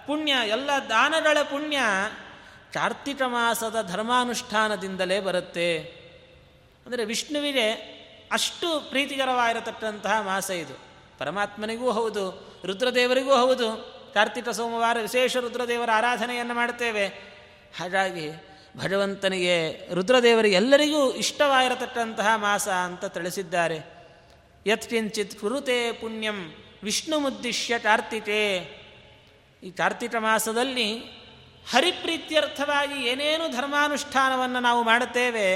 [0.08, 1.80] ಪುಣ್ಯ, ಎಲ್ಲ ದಾನಗಳ ಪುಣ್ಯ
[2.74, 5.78] ಕಾರ್ತಿಕ ಮಾಸದ ಧರ್ಮಾನುಷ್ಠಾನದಿಂದಲೇ ಬರುತ್ತೆ.
[6.86, 7.98] ಅಂದರೆ ವಿಷ್ಣುವಿಗೆ
[8.32, 10.76] ಅಷ್ಟು ಪ್ರೀತಿಕರವಾಗಿರತಕ್ಕಂತಹ ಮಾಸ ಇದು.
[11.20, 12.26] ಪರಮಾತ್ಮನಿಗೂ ಹೌದು,
[12.66, 13.68] ರುದ್ರದೇವರಿಗೂ ಹೌದು.
[14.14, 17.08] ಕಾರ್ತಿಕ ಸೋಮವಾರ ವಿಶೇಷ ರುದ್ರದೇವರ ಆರಾಧನೆಯನ್ನು ಮಾಡ್ತೇವೆ.
[17.80, 18.32] ಹಾಗಾಗಿ
[18.78, 23.98] ಭಗವಂತನಿಗೆ ರುದ್ರದೇವರಿಗೆ ಎಲ್ಲರಿಗೂ ಇಷ್ಟವಾಗಿರತಕ್ಕಂತಹ ಮಾಸ ಅಂತ ತಿಳಿಸಿದ್ದಾರೆ.
[24.68, 28.42] ಯತ್ಕಿಂಚಿತ್ ಕುರುತೆ ಪುಣ್ಯಂ ವಿಷ್ಣು ಮುದ್ದಿಶ್ಯ ಕಾರ್ತಿಕೆ.
[29.64, 30.98] ಈ ಕಾರ್ತಿಕ ಮಾಸದಲ್ಲಿ
[31.70, 35.48] ಹರಿಪ್ರೀತ್ಯರ್ಥವಾಗಿ ಏನೇನು ಧರ್ಮಾನುಷ್ಠಾನವನ್ನು ನಾವು ಮಾಡುತ್ತೇವೆ,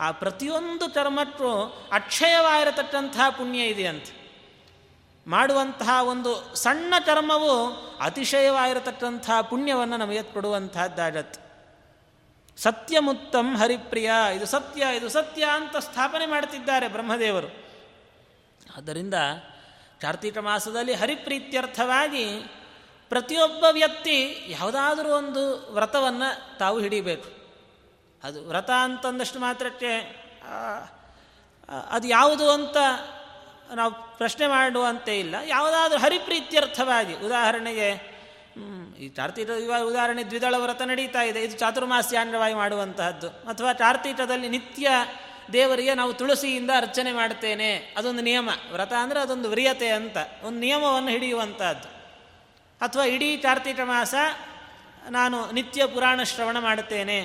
[0.00, 1.50] ಆ ಪ್ರತಿಯೊಂದು ಕರ್ಮಕ್ಕೂ
[1.92, 4.24] ಅಕ್ಷಯವಾಗಿರತಕ್ಕಂತಹ ಪುಣ್ಯ ಇದೆಯಂತೆ
[5.26, 7.52] ಮಾಡುವಂತಹ ಒಂದು ಸಣ್ಣ ಕರ್ಮವು
[8.00, 11.43] ಅತಿಶಯವಾಗಿರತಕ್ಕಂತಹ ಪುಣ್ಯವನ್ನು ನಮಗೆ ಕೊಡುವಂತಹದ್ದಾಗತ್ತೆ.
[12.56, 17.46] ಸತ್ಯಮುತ್ತಂ ಹರಿಪ್ರಿಯ, ಇದು ಸತ್ಯ ಇದು ಸತ್ಯ ಅಂತ ಸ್ಥಾಪನೆ ಮಾಡುತ್ತಿದ್ದಾರೆ ಬ್ರಹ್ಮದೇವರು.
[18.76, 19.14] ಆದ್ದರಿಂದ
[20.00, 22.24] ಕಾರ್ತೀಕ ಮಾಸದಲ್ಲಿ ಹರಿಪ್ರೀತ್ಯರ್ಥವಾಗಿ
[23.08, 27.28] ಪ್ರತಿಯೊಬ್ಬ ವ್ಯಕ್ತಿ ಯಾವುದಾದರೂ ಒಂದು ವ್ರತವನ್ನು ತಾವು ಹಿಡಿಬೇಕು.
[28.24, 30.24] ಅದು ವ್ರತ ಅಂತಂದಷ್ಟು ಮಾತ್ರಕ್ಕೆ
[31.90, 32.76] ಅದು ಯಾವುದು ಅಂತ
[33.74, 35.34] ನಾವು ಪ್ರಶ್ನೆ ಮಾಡುವಂತೆ ಇಲ್ಲ.
[35.46, 38.13] ಯಾವುದಾದ್ರೂ ಹರಿಪ್ರೀತ್ಯರ್ಥವಾಗಿ, ಉದಾಹರಣೆಗೆ
[38.98, 41.42] ಈ ಚಾರ್ತೀಟ ಇವಾಗ ಉದಾಹರಣೆ ದ್ವಿದಳ ವ್ರತ ನಡೀತಾ ಇದೆ.
[41.42, 43.28] ಇದು ಚಾತುರ್ಮಾಸ್ಯಾಂಗವಾಗಿ ಮಾಡುವಂತಹದ್ದು.
[43.28, 44.88] ಅಥವಾ ಚಾರ್ತೀಟದಲ್ಲಿ ನಿತ್ಯ
[45.52, 48.50] ದೇವರಿಗೆ ನಾವು ತುಳಸಿಯಿಂದ ಅರ್ಚನೆ ಮಾಡ್ತೇನೆ ಅದೊಂದು ನಿಯಮ.
[48.72, 50.16] ವ್ರತ ಅಂದರೆ ಅದೊಂದು ವ್ರಿಯತೆ ಅಂತ.
[50.42, 51.88] ಒಂದು ನಿಯಮವನ್ನು ಹಿಡಿಯುವಂಥದ್ದು
[52.80, 54.14] ಅಥವಾ ಇಡೀ ಕಾರ್ತಿಕ ಮಾಸ
[55.10, 57.20] ನಾನು ನಿತ್ಯ ಪುರಾಣ ಶ್ರವಣ ಮಾಡುತ್ತೇನೆ.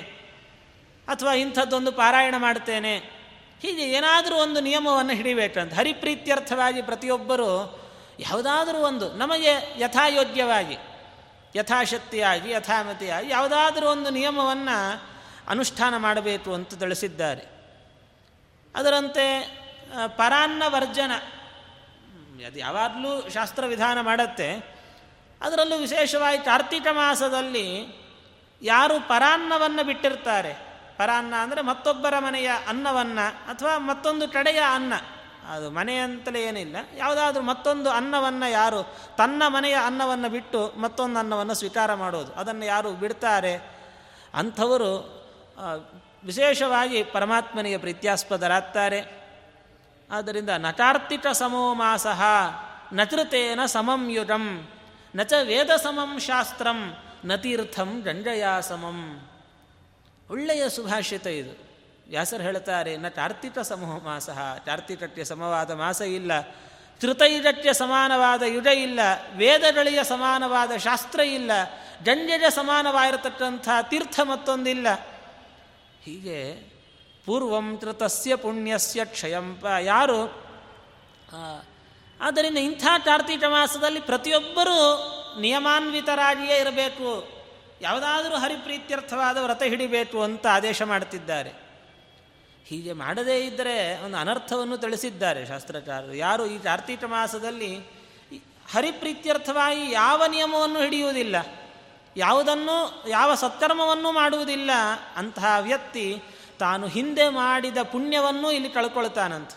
[1.08, 2.96] ಅಥವಾ ಇಂಥದ್ದೊಂದು ಪಾರಾಯಣ ಮಾಡ್ತೇನೆ
[3.62, 5.74] ಹೀಗೆ ಏನಾದರೂ ಒಂದು ನಿಯಮವನ್ನು ಹಿಡಿಬೇಕಂತ.
[5.74, 7.80] ಹರಿಪ್ರೀತ್ಯರ್ಥವಾಗಿ ಪ್ರತಿಯೊಬ್ಬರು
[8.20, 10.76] ಯಾವುದಾದ್ರೂ ಒಂದು ನಮಗೆ ಯಥಾಯೋಗ್ಯವಾಗಿ
[11.54, 14.76] ಯಥಾಶಕ್ತಿಯಾಗಿ ಯಥಾಮತಿಯಾಗಿ ಯಾವುದಾದ್ರೂ ಒಂದು ನಿಯಮವನ್ನು
[15.48, 17.44] ಅನುಷ್ಠಾನ ಮಾಡಬೇಕು ಅಂತ ತಿಳಿಸಿದ್ದಾರೆ.
[18.74, 19.24] ಅದರಂತೆ
[20.06, 21.12] ಪರಾನ್ನ ವರ್ಜನ
[22.46, 24.48] ಅದು ಯಾವಾಗಲೂ ಶಾಸ್ತ್ರ ವಿಧಾನ ಮಾಡುತ್ತೆ.
[25.40, 27.66] ಅದರಲ್ಲೂ ವಿಶೇಷವಾಗಿ ಕಾರ್ತಿಕ ಮಾಸದಲ್ಲಿ
[28.62, 30.52] ಯಾರು ಪರಾನ್ನವನ್ನು ಬಿಟ್ಟಿರ್ತಾರೆ,
[30.96, 34.94] ಪರಾನ್ನ ಅಂದರೆ ಮತ್ತೊಬ್ಬರ ಮನೆಯ ಅನ್ನವನ್ನು ಅಥವಾ ಮತ್ತೊಂದು ಕಡೆಯ ಅನ್ನ.
[35.48, 36.76] ಅದು ಮನೆ ಅಂತಲೇ ಏನಿಲ್ಲ.
[36.96, 38.82] ಯಾವುದಾದ್ರೂ ಮತ್ತೊಂದು ಅನ್ನವನ್ನು ಯಾರು
[39.18, 42.32] ತನ್ನ ಮನೆಯ ಅನ್ನವನ್ನು ಬಿಟ್ಟು ಮತ್ತೊಂದು ಅನ್ನವನ್ನು ಸ್ವೀಕಾರ ಮಾಡೋದು.
[42.32, 43.56] ಅದನ್ನು ಯಾರು ಬಿಡ್ತಾರೆ?
[44.34, 45.20] ಅಂಥವರು
[46.24, 49.20] ವಿಶೇಷವಾಗಿ ಪರಮಾತ್ಮನಿಗೆ ಪ್ರೀತ್ಯಾಸ್ಪದರಾಗ್ತಾರೆ.
[50.10, 54.68] ಆದ್ದರಿಂದ ನಕಾರ್ತಿಕ ಸಮೋ ನಚೃತೇನ ನತೃತೇನ ಸಮಂ ಯುಗಂ,
[55.16, 59.28] ನಚ ವೇದ ಸಮಂ ಶಾಸ್ತ್ರಂ ನತೀರ್ಥಂ ಗಂಜಯಾ ಸಮಂ
[60.30, 61.69] ಒಳ್ಳೆಯ ಸುಭಾಷಿತ ಇದು.
[62.10, 64.30] ವ್ಯಾಸರು ಹೇಳ್ತಾರೆ, ನ ಟಾರ್ತಿಟ ಸಮೂಹ ಮಾಸ
[64.66, 66.40] ಕಾರ್ತಿಕಕ್ಕೆ ಸಮವಾದ ಮಾಸ ಇಲ್ಲ.
[67.00, 69.00] ತ್ರಿತೈಜಕ್ಕೆ ಸಮಾನವಾದ ಯುಗ ಇಲ್ಲ.
[69.36, 71.50] ವೇದಗಳಿಯ ಸಮಾನವಾದ ಶಾಸ್ತ್ರ ಇಲ್ಲ.
[72.02, 74.94] ಜಂಜಜ ಸಮಾನವಾಗಿರತಕ್ಕಂಥ ತೀರ್ಥ ಮತ್ತೊಂದಿಲ್ಲ.
[76.02, 76.54] ಹೀಗೆ
[77.26, 80.50] ಪೂರ್ವಂ ತೃತಸ್ಯ ಪುಣ್ಯಸ್ಯ ಕ್ಷಯಂಪ ಯಾರು?
[82.20, 84.78] ಆದ್ದರಿಂದ ಇಂಥ ಕಾರ್ತಿಕ ಮಾಸದಲ್ಲಿ ಪ್ರತಿಯೊಬ್ಬರೂ
[85.40, 87.40] ನಿಯಮಾನ್ವಿತರಾಗಿಯೇ ಇರಬೇಕು.
[87.80, 91.69] ಯಾವುದಾದರೂ ಹರಿಪ್ರೀತ್ಯರ್ಥವಾದ ವ್ರತ ಹಿಡಿಬೇಕು ಅಂತ ಆದೇಶ ಮಾಡುತ್ತಿದ್ದಾರೆ
[92.70, 96.14] ಹೀಗೆ ಮಾಡದೇ ಇದ್ದರೆ ಒಂದು ಅನರ್ಥವನ್ನು ತಿಳಿಸಿದ್ದಾರೆ ಶಾಸ್ತ್ರಕಾರರು.
[96.14, 97.72] ಯಾರು ಈ ಕಾರ್ತೀಕ ಮಾಸದಲ್ಲಿ
[98.72, 101.36] ಹರಿಪ್ರೀತ್ಯರ್ಥವಾಗಿ ಯಾವ ನಿಯಮವನ್ನು ಹಿಡಿಯುವುದಿಲ್ಲ,
[102.16, 102.76] ಯಾವುದನ್ನು,
[103.08, 104.70] ಯಾವ ಸತ್ಕರ್ಮವನ್ನು ಮಾಡುವುದಿಲ್ಲ,
[105.16, 106.06] ಅಂತಹ ವ್ಯಕ್ತಿ
[106.58, 109.52] ತಾನು ಹಿಂದೆ ಮಾಡಿದ ಪುಣ್ಯವನ್ನು ಇಲ್ಲಿ ಕಳ್ಕೊಳ್ತಾನಂತ.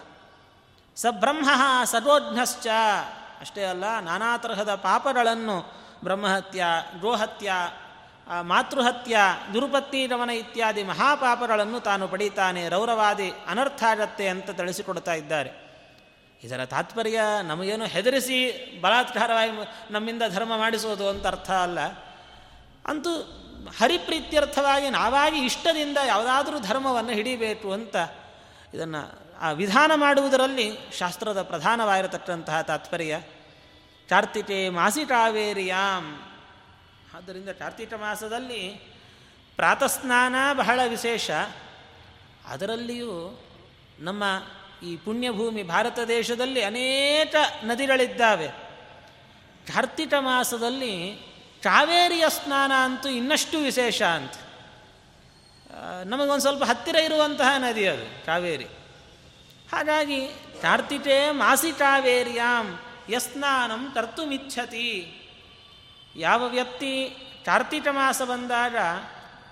[0.96, 1.50] ಸ ಬ್ರಹ್ಮ
[1.86, 2.68] ಸದೋಜ್ಞಶ್ಚ
[3.42, 5.58] ಅಷ್ಟೇ ಅಲ್ಲ, ನಾನಾ ತರಹದ ಪಾಪಗಳನ್ನು
[6.04, 6.64] ಬ್ರಹ್ಮಹತ್ಯ
[7.02, 7.52] ಗೋಹತ್ಯ
[8.42, 9.18] ಮಾತೃಹತ್ಯ
[9.54, 15.64] ದುರುಪತ್ತಿ ಇತ್ಯಾದಿ ಮಹಾಪಾಪಗಳನ್ನು ತಾನು ಪಡೀತಾನೆ, ರೌರವಾದಿ, ಅನರ್ಥಾಗತ್ತೆ ಅಂತ ತಿಳಿಸಿಕೊಡ್ತಾ ಇದ್ದಾರೆ.
[16.44, 19.52] ಇದರ ತಾತ್ಪರ್ಯ ನಮಗೇನು ಹೆದರಿಸಿ ಬಲಾತ್ಕಾರವಾಗಿ
[19.94, 21.80] ನಮ್ಮಿಂದ ಧರ್ಮ ಮಾಡಿಸೋದು ಅಂತ ಅರ್ಥ ಅಲ್ಲ.
[22.86, 23.16] ಅಂತೂ
[23.80, 27.96] ಹರಿಪ್ರೀತ್ಯರ್ಥವಾಗಿ ನಾವಾಗಿ ಇಷ್ಟದಿಂದ ಯಾವುದಾದ್ರೂ ಧರ್ಮವನ್ನು ಹಿಡಿಬೇಕು ಅಂತ
[28.74, 33.20] ಇದನ್ನು ಆ ವಿಧಾನ ಮಾಡುವುದರಲ್ಲಿ ಶಾಸ್ತ್ರದ ಪ್ರಧಾನವಾಗಿರತಕ್ಕಂತಹ ತಾತ್ಪರ್ಯ.
[34.10, 36.33] ಕಾರ್ತಿಕೆ ಮಾಸಿಕಾವೇರಿಯಾಂ
[37.16, 38.70] ಆದ್ದರಿಂದ ಕಾರ್ತೀಕ ಮಾಸದಲ್ಲಿ
[39.56, 41.32] ಪ್ರಾತಸ್ನಾನ ಬಹಳ ವಿಶೇಷ.
[42.46, 43.40] ಅದರಲ್ಲಿಯೂ
[44.00, 44.24] ನಮ್ಮ
[44.84, 48.48] ಈ ಪುಣ್ಯಭೂಮಿ ಭಾರತ ದೇಶದಲ್ಲಿ ಅನೇಕ ನದಿಗಳಿದ್ದಾವೆ.
[49.68, 51.14] ಕಾರ್ತಿಕ ಮಾಸದಲ್ಲಿ
[51.64, 54.34] ಕಾವೇರಿಯ ಸ್ನಾನ ಅಂತೂ ಇನ್ನಷ್ಟು ವಿಶೇಷ ಅಂತ.
[56.06, 58.66] ನಮಗೊಂದು ಸ್ವಲ್ಪ ಹತ್ತಿರ ಇರುವಂತಹ ನದಿ ಅದು, ಕಾವೇರಿ.
[59.72, 60.28] ಹಾಗಾಗಿ
[60.62, 65.20] ಕಾರ್ತಿಕೆ ಮಾಸಿ ಕಾವೇರಿಯಾಂ ಯಸ್ನಾನಂ ಕರ್ತುಮಿಚ್ಛತಿ.
[66.16, 66.92] ಯಾವ ವ್ಯಕ್ತಿ
[67.46, 68.76] ಕಾರ್ತಿಕ ಮಾಸ ಬಂದಾಗ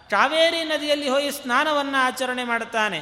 [0.09, 2.99] ಕಾವೇರಿ ನದಿಯಲ್ಲಿ ಹೋಗಿ ಸ್ನಾನವನ್ನು ಆಚರಣೆ ಮಾಡುತ್ತಾನೆ,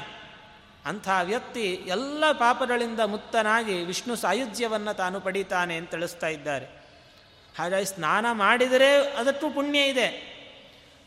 [0.86, 6.67] ಅಂಥ ವ್ಯಕ್ತಿ ಎಲ್ಲ ಪಾಪಗಳಿಂದ ಮುಕ್ತನಾಗಿ ವಿಷ್ಣು ಸಾಯುಜ್ಯವನ್ನು ತಾನು ಪಡೀತಾನೆ ಅಂತ ತಿಳಿಸ್ತಾ ಇದ್ದಾರೆ.
[7.58, 10.10] ಹಾಗಾಗಿ ಸ್ನಾನ ಮಾಡಿದರೆ ಅದಕ್ಕೂ ಪುಣ್ಯ ಇದೆ.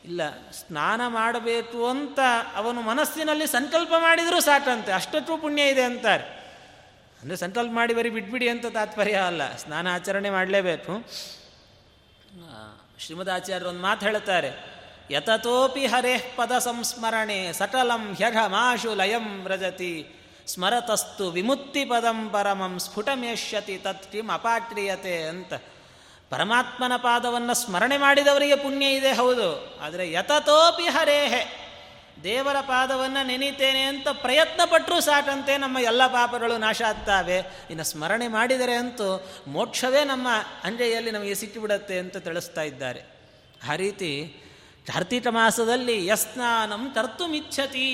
[0.04, 0.20] ಇಲ್ಲ,
[0.52, 2.20] ಸ್ನಾನ ಮಾಡಬೇಕು ಅಂತ
[2.54, 6.24] ಅವನು ಮನಸ್ಸಿನಲ್ಲಿ ಸಂಕಲ್ಪ ಮಾಡಿದರೂ ಸಾಕಂತೆ, ಅಷ್ಟಕ್ಕೂ ಪುಣ್ಯ ಇದೆ ಅಂತಾರೆ.
[7.22, 10.92] ಅಂದರೆ ಸಂಕಲ್ಪ ಮಾಡಿ ಬರೀ ಬಿಟ್ಬಿಡಿ ಅಂತ ತಾತ್ಪರ್ಯ ಅಲ್ಲ, ಸ್ನಾನ ಆಚರಣೆ ಮಾಡಲೇಬೇಕು.
[12.98, 14.50] ಶ್ರೀಮದಾಚಾರ್ಯರು ಒಂದು ಮಾತು ಹೇಳುತ್ತಾರೆ.
[15.10, 18.16] ಯತತೋಪಿ ಹರೇ ಪದ ಸಂಸ್ಮರಣೆ ಸಟಲಂ
[18.46, 20.18] ಮಾಶು ಲಯಂ ವ್ರಜತಿ.
[20.46, 25.52] ಸ್ಮರತಸ್ತು ವಿಮುಕ್ತಿ ಪದಂ ಪರಮಂ ಸ್ಫುಟಮೇಷ್ಯತಿ ತತ್ ಕಿಂ ಅಪಾಕ್ರಿಯತೆ ಅಂತ.
[26.30, 29.80] ಪರಮಾತ್ಮನ ಪಾದವನ್ನು ಸ್ಮರಣೆ ಮಾಡಿದವರಿಗೆ ಪುಣ್ಯ ಇದೆ, ಹೌದು.
[29.80, 31.61] ಆದರೆ ಯತತೋಪಿ ಹರೇಹೆ
[32.24, 37.38] ದೇವರ ಪಾದವನ್ನು ನೆನೀತೇನೆ ಅಂತ ಪ್ರಯತ್ನ ಪಟ್ಟರೂ ಸಾಕಂತೆ ನಮ್ಮ ಎಲ್ಲ ಪಾಪಗಳು ನಾಶ ಆಗ್ತಾವೆ.
[37.38, 40.28] ಇನ್ನು ಸ್ಮರಣೆ ಮಾಡಿದರೆ ಅಂತೂ ಮೋಕ್ಷವೇ ನಮ್ಮ
[40.64, 43.02] ಅಂಜೆಯಲ್ಲಿ ನಮಗೆ ಸಿಕ್ಕಿಬಿಡತ್ತೆ ಅಂತ ತಿಳಿಸ್ತಾ ಇದ್ದಾರೆ.
[43.68, 44.36] ಆ ರೀತಿ
[44.86, 47.88] ಕಾರ್ತೀಕ ಮಾಸದಲ್ಲಿ ಯಸ್ನಾನಂ ಕರ್ತುಮಿಚ್ಛತಿ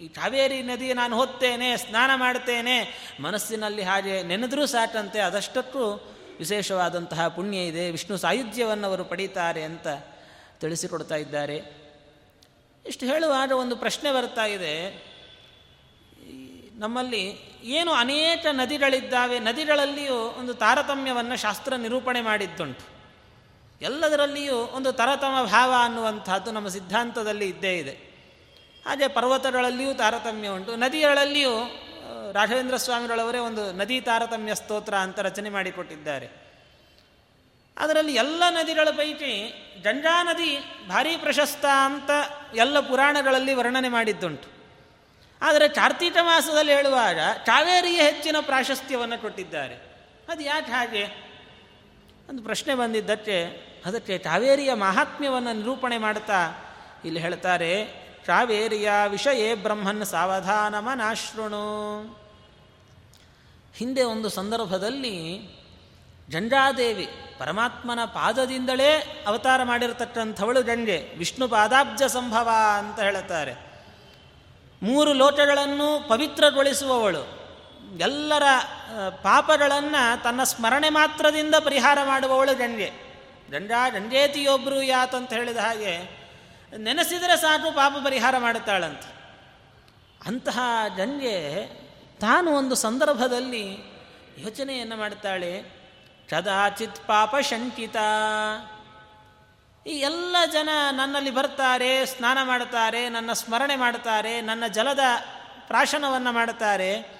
[0.00, 5.20] ಈ ಕಾವೇರಿ ನದಿ ನಾನು ಹೋಗ್ತೇನೆ, ಸ್ನಾನ ಮಾಡ್ತೇನೆ, ಮನಸ್ಸಿನಲ್ಲಿ ಹಾಗೆ ನೆನೆದರೂ ಸಾಕಂತೆ.
[5.20, 7.90] ಅದಷ್ಟಕ್ಕೂ ವಿಶೇಷವಾದಂತಹ ಪುಣ್ಯ ಇದೆ.
[7.90, 9.88] ವಿಷ್ಣು ಸಾಯುಜ್ಯವನ್ನು ಅವರು ಪಡೀತಾರೆ ಅಂತ
[10.60, 11.85] ತಿಳಿಸಿಕೊಡ್ತಾ ಇದ್ದಾರೆ.
[12.86, 15.06] ಇಷ್ಟು ಹೇಳುವಾಗ ಒಂದು ಪ್ರಶ್ನೆ ಬರ್ತಾ ಇದೆ.
[16.74, 22.96] ನಮ್ಮಲ್ಲಿ ಏನು ಅನೇಕ ನದಿಗಳಿದ್ದಾವೆ, ನದಿಗಳಲ್ಲಿಯೂ ಒಂದು ತಾರತಮ್ಯವನ್ನು ಶಾಸ್ತ್ರ ನಿರೂಪಣೆ ಮಾಡಿದ್ದುಂಟು.
[23.80, 27.90] ಎಲ್ಲದರಲ್ಲಿಯೂ ಒಂದು ತರತಮ ಭಾವ ಅನ್ನುವಂಥದ್ದು ನಮ್ಮ ಸಿದ್ಧಾಂತದಲ್ಲಿ ಇದ್ದೇ ಇದೆ.
[28.86, 31.82] ಹಾಗೆ ಪರ್ವತಗಳಲ್ಲಿಯೂ ತಾರತಮ್ಯ ಉಂಟು, ನದಿಗಳಲ್ಲಿಯೂ
[32.32, 36.45] ರಾಘವೇಂದ್ರ ಸ್ವಾಮಿಗಳವರೇ ಒಂದು ನದಿ ತಾರತಮ್ಯ ಸ್ತೋತ್ರ ಅಂತ ರಚನೆ ಮಾಡಿಕೊಟ್ಟಿದ್ದಾರೆ.
[37.78, 39.32] ಅದರಲ್ಲಿ ಎಲ್ಲ ನದಿಗಳ ಪೈಕಿ
[39.82, 40.58] ಗಂಗಾ ನದಿ
[40.88, 42.10] ಭಾರಿ ಪ್ರಶಸ್ತ ಅಂತ
[42.54, 44.48] ಎಲ್ಲ ಪುರಾಣಗಳಲ್ಲಿ ವರ್ಣನೆ ಮಾಡಿದ್ದುಂಟು.
[45.42, 49.74] ಆದರೆ ಕಾರ್ತೀಕ ಮಾಸದಲ್ಲಿ ಹೇಳುವಾಗ ಕಾವೇರಿಯ ಹೆಚ್ಚಿನ ಪ್ರಾಶಸ್ತ್ಯವನ್ನು ಕೊಟ್ಟಿದ್ದಾರೆ.
[50.28, 51.04] ಅದು ಯಾಕೆ ಹಾಗೆ?
[52.28, 53.38] ಒಂದು ಪ್ರಶ್ನೆ ಬಂದಿದ್ದಕ್ಕೆ
[53.86, 56.40] ಅದಕ್ಕೆ ಕಾವೇರಿಯ ಮಹಾತ್ಮ್ಯವನ್ನು ನಿರೂಪಣೆ ಮಾಡ್ತಾ
[57.04, 57.84] ಇಲ್ಲಿ ಹೇಳ್ತಾರೆ,
[58.26, 61.64] ಕಾವೇರಿಯ ವಿಷಯೇ ಬ್ರಹ್ಮನ್ ಸಾವಧಾನಮನಾಶೃಣು
[63.76, 65.16] ಹಿಂದೆ ಒಂದು ಸಂದರ್ಭದಲ್ಲಿ
[66.30, 67.08] ಜಂಜಾದೇವಿ
[67.38, 71.10] ಪರಮಾತ್ಮನ ಪಾದದಿಂದಲೇ ಅವತಾರ ಮಾಡಿರತಕ್ಕಂಥವಳು ಗಂಗೆ.
[71.18, 73.54] ವಿಷ್ಣು ಪಾದಾಬ್ಜ ಸಂಭವ ಅಂತ ಹೇಳುತ್ತಾರೆ
[74.82, 77.46] ಮೂರು ಲೋಟಗಳನ್ನು ಪವಿತ್ರಗೊಳಿಸುವವಳು.
[77.98, 78.42] ಎಲ್ಲರ
[79.22, 82.90] ಪಾಪಗಳನ್ನು ತನ್ನ ಸ್ಮರಣೆ ಮಾತ್ರದಿಂದ ಪರಿಹಾರ ಮಾಡುವವಳು ಗಂಗೆ.
[83.50, 86.26] ಗಂಜಾ ಗಂಜೇತಿಯೊಬ್ಬರು ಯಾತಂತ ಹೇಳಿದ ಹಾಗೆ
[86.78, 89.08] ನೆನೆಸಿದರೆ ಸಾಕು ಪಾಪ ಪರಿಹಾರ ಮಾಡುತ್ತಾಳಂತೆ.
[90.26, 90.58] ಅಂತಹ
[90.96, 91.66] ಗಂಗೆ
[92.20, 93.64] ತಾನು ಒಂದು ಸಂದರ್ಭದಲ್ಲಿ
[94.38, 95.75] ಯೋಚನೆಯನ್ನು ಮಾಡ್ತಾಳೆ.
[96.30, 97.96] ಕದಾಚಿತ್ ಪಾಪ ಶಂಕಿತ.
[99.86, 105.00] ಈ ಎಲ್ಲ ಜನ ನನ್ನಲ್ಲಿ ಬರ್ತಾರೆ, ಸ್ನಾನ ಮಾಡ್ತಾರೆ ನನ್ನ ಸ್ಮರಣೆ ಮಾಡ್ತಾರೆ ನನ್ನ ಜಲದ
[105.66, 107.16] ಪ್ರಾಶನವನ್ನು ಮಾಡ್ತಾರೆ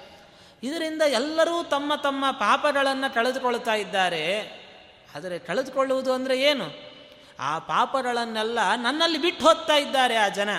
[0.63, 4.25] ಇದರಿಂದ ಎಲ್ಲರೂ ತಮ್ಮ ತಮ್ಮ ಪಾಪಗಳನ್ನು ಕಳೆದುಕೊಳ್ತಾ ಇದ್ದಾರೆ.
[5.17, 6.67] ಆದರೆ ಕಳೆದುಕೊಳ್ಳುವುದು ಅಂದರೆ ಏನು?
[7.41, 10.51] ಆ ಪಾಪಗಳನ್ನೆಲ್ಲ ನನ್ನಲ್ಲಿ ಬಿಟ್ಟು ಹೋಗ್ತಾ ಇದ್ದಾರೆ ಆ ಜನ.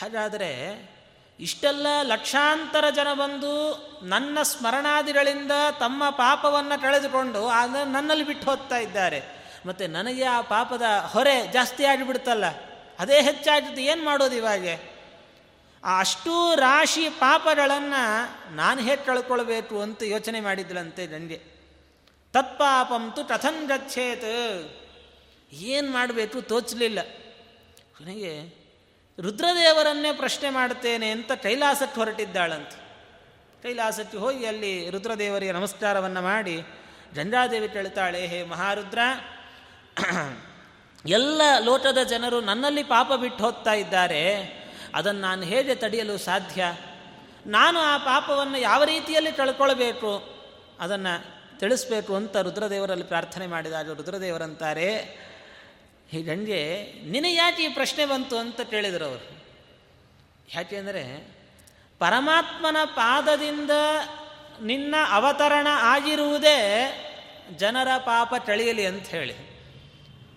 [0.00, 0.89] ಹಾಗಾದರೆ
[1.40, 3.52] ಇಷ್ಟೆಲ್ಲ ಲಕ್ಷಾಂತರ ಜನ ಬಂದು
[4.02, 9.22] ನನ್ನ ಸ್ಮರಣಾದಿಗಳಿಂದ ತಮ್ಮ ಪಾಪವನ್ನು ಕಳೆದುಕೊಂಡು ಆಗ ನನ್ನಲ್ಲಿ ಬಿಟ್ಟು ಹೋಗ್ತಾ ಇದ್ದಾರೆ.
[9.66, 12.44] ಮತ್ತು ನನಗೆ ಆ ಪಾಪದ ಹೊರೆ ಜಾಸ್ತಿ ಆಗಿಬಿಡ್ತಲ್ಲ
[12.98, 15.00] ಅದೇ ಹೆಚ್ಚಾಗಿದ್ದು ಏನು ಮಾಡೋದು ಇವಾಗೆ?
[15.84, 18.02] ಆ ಅಷ್ಟೂ ರಾಶಿ ಪಾಪಗಳನ್ನು
[18.54, 21.38] ನಾನು ಹೇಗೆ ಕಳ್ಕೊಳ್ಬೇಕು ಅಂತ ಯೋಚನೆ ಮಾಡಿದ್ಳಂತೆ ನನಗೆ
[22.32, 24.70] ತತ್ಪಾಪಂತು ಕಥನ್ ಗಚ್ಚೇತ್
[25.52, 27.02] ಏನು ಮಾಡಬೇಕು ತೋಚಲಿಲ್ಲ.
[27.98, 28.59] ಕೊನೆಗೆ
[29.20, 32.70] ರುದ್ರದೇವರನ್ನೇ ಪ್ರಶ್ನೆ ಮಾಡುತ್ತೇನೆ ಅಂತ ಕೈಲಾಸಕ್ಕೆ ಹೊರಟಿದ್ದಾಳಂತ.
[33.62, 36.56] ಕೈಲಾಸಕ್ಕೆ ಹೋಗಿ ಅಲ್ಲಿ ರುದ್ರದೇವರಿಗೆ ನಮಸ್ಕಾರವನ್ನು ಮಾಡಿ
[37.14, 38.98] ಗಂಗಾದೇವಿ ಕೇಳ್ತಾಳೆ, ಹೇ ಮಹಾರುದ್ರ,
[41.06, 44.22] ಎಲ್ಲ ಲೋಟದ ಜನರು ನನ್ನಲ್ಲಿ ಪಾಪ ಬಿಟ್ಟು ಹೋಗ್ತಾ ಇದ್ದಾರೆ.
[44.94, 46.64] ಅದನ್ನು ನಾನು ಹೇಗೆ ತಡೆಯಲು ಸಾಧ್ಯ?
[47.46, 50.40] ನಾನು ಆ ಪಾಪವನ್ನು ಯಾವ ರೀತಿಯಲ್ಲಿ ಕಳ್ಕೊಳ್ಬೇಕು?
[50.80, 51.14] ಅದನ್ನು
[51.58, 55.20] ತಿಳಿಸ್ಬೇಕು ಅಂತ ರುದ್ರದೇವರಲ್ಲಿ ಪ್ರಾರ್ಥನೆ ಮಾಡಿದಾಗ ರುದ್ರದೇವರಂತಾರೆ
[56.12, 56.60] ಹೀಗಂಗೆ
[57.04, 59.26] ನಿನಗೆ ಯಾಕೆ ಈ ಪ್ರಶ್ನೆ ಬಂತು ಅಂತ ಕೇಳಿದರು ಅವರು.
[60.54, 61.04] ಯಾಕೆ ಅಂದರೆ,
[62.00, 63.72] ಪರಮಾತ್ಮನ ಪಾದದಿಂದ
[64.60, 66.58] ನಿನ್ನ ಅವತರಣ ಆಗಿರುವುದೇ
[67.56, 69.36] ಜನರ ಪಾಪ ತಳಿಯಲಿ ಅಂತ ಹೇಳಿ.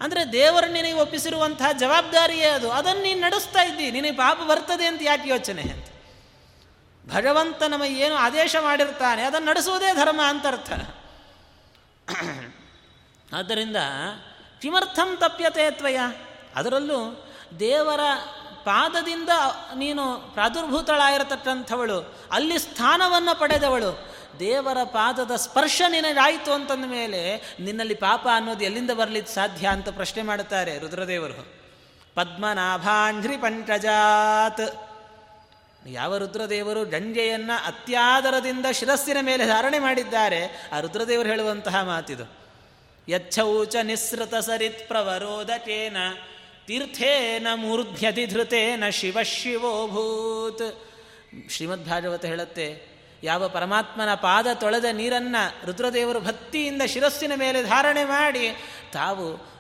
[0.02, 2.70] ಅಂದರೆ ದೇವರು ನಿನಗೆ ಒಪ್ಪಿಸಿರುವಂತಹ ಜವಾಬ್ದಾರಿಯೇ ಅದು.
[2.72, 5.88] ಅದನ್ನು ನೀನು ನಡೆಸ್ತಾ ಇದ್ದಿ, ನಿನಗೆ ಪಾಪ ಬರ್ತದೆ ಅಂತ ಯಾಕೆ ಯೋಚನೆ ಅಂತ.
[7.08, 10.72] ಭಗವಂತ ನಮಗೆ ಏನು ಆದೇಶ ಮಾಡಿರ್ತಾನೆ, ಅದನ್ನು ನಡೆಸುವುದೇ ಧರ್ಮ ಅಂತ ಅರ್ಥ.
[13.34, 13.80] ಆದ್ದರಿಂದ
[14.64, 16.00] ಕಿಮರ್ಥಂ ತಪ್ಯತೆ ತ್ವಯ.
[16.56, 17.00] ಅದರಲ್ಲೂ
[17.60, 18.00] ದೇವರ
[18.64, 19.30] ಪಾದದಿಂದ
[19.76, 21.98] ನೀನು ಪ್ರಾದುರ್ಭೂತಳಾಗಿರತಕ್ಕಂಥವಳು,
[22.32, 23.90] ಅಲ್ಲಿ ಸ್ಥಾನವನ್ನು ಪಡೆದವಳು.
[24.40, 27.22] ದೇವರ ಪಾದದ ಸ್ಪರ್ಶ ನಿನಗಾಯಿತು ಅಂತಂದ ಮೇಲೆ
[27.60, 31.48] ನಿನ್ನಲ್ಲಿ ಪಾಪ ಅನ್ನೋದು ಎಲ್ಲಿಂದ ಬರಲಿಕ್ಕೆ ಸಾಧ್ಯ ಅಂತ ಪ್ರಶ್ನೆ ಮಾಡುತ್ತಾರೆ ರುದ್ರದೇವರು.
[32.16, 34.64] ಪದ್ಮನಾಭಾಂಧ್ರಿ ಪಂಕಜಾತ್
[35.88, 42.43] ಯಾವ ರುದ್ರದೇವರು ಗಂಜೆಯನ್ನು ಅತ್ಯಾದರದಿಂದ ಶಿರಸ್ಸಿನ ಮೇಲೆ ಧಾರಣೆ ಮಾಡಿದ್ದಾರೆ, ಆ ರುದ್ರದೇವರು ಹೇಳುವಂತಹ ಮಾತಿದು.
[43.10, 45.98] ಯಚ್ಛೌಚ ನಿಸೃತ ಸರಿತ್ ಪ್ರವರೋದಕೇನ,
[46.68, 50.92] ತೀರ್ಥೇನ ಮೂರ್ಧ್ಯತಿಧೃತೇನ ಶಿವ ಶಿವೋಭೂತ್.
[51.50, 58.50] ಶ್ರೀಮದ್ ಭಾಗವತ ಹೇಳುತ್ತೆ, ಯಾವ ಪರಮಾತ್ಮನ ಪಾದ ತೊಳೆದ ನೀರನ್ನು ರುದ್ರದೇವರು ಭಕ್ತಿಯಿಂದ ಶಿರಸ್ಸಿನ ಮೇಲೆ ಧಾರಣೆ ಮಾಡಿ
[58.94, 59.54] ತಾವು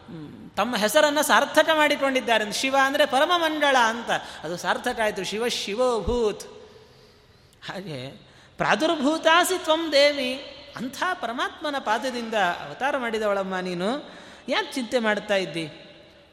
[0.55, 2.51] ತಮ್ಮ ಹೆಸರನ್ನು ಸಾರ್ಥಕ ಮಾಡಿಕೊಂಡಿದ್ದಾರೆ.
[2.51, 4.11] ಶಿವ ಅಂದರೆ ಪರಮಮಂಡಳ ಅಂತ.
[4.43, 5.23] ಅದು ಸಾರ್ಥಕ ಆಯಿತು.
[5.23, 6.43] ಶಿವ ಶಿವೋಭೂತ್.
[7.71, 8.09] ಹಾಗೆ
[8.57, 10.31] ಪ್ರಾದುರ್ಭೂತಾಸಿ ತ್ವಂ ದೇವಿ.
[10.75, 13.89] ಅಂಥ ಪರಮಾತ್ಮನ ಪಾದದಿಂದ ಅವತಾರ ಮಾಡಿದವಳಮ್ಮ ನೀನು.
[14.49, 15.67] ಯಾಕೆ ಚಿಂತೆ ಮಾಡ್ತಾ ಇದ್ದಿ?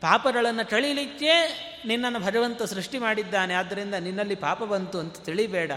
[0.00, 1.32] ಪಾಪಗಳನ್ನು ಕಳೀಲಿಕ್ಕೆ
[1.86, 5.72] ನಿನ್ನನ್ನು ಭಗವಂತ ಸೃಷ್ಟಿ ಮಾಡಿದ್ದಾನೆ ಆದ್ದರಿಂದ ನಿನ್ನಲ್ಲಿ ಪಾಪ ಬಂತು ಅಂತ ತಿಳಿಬೇಡ.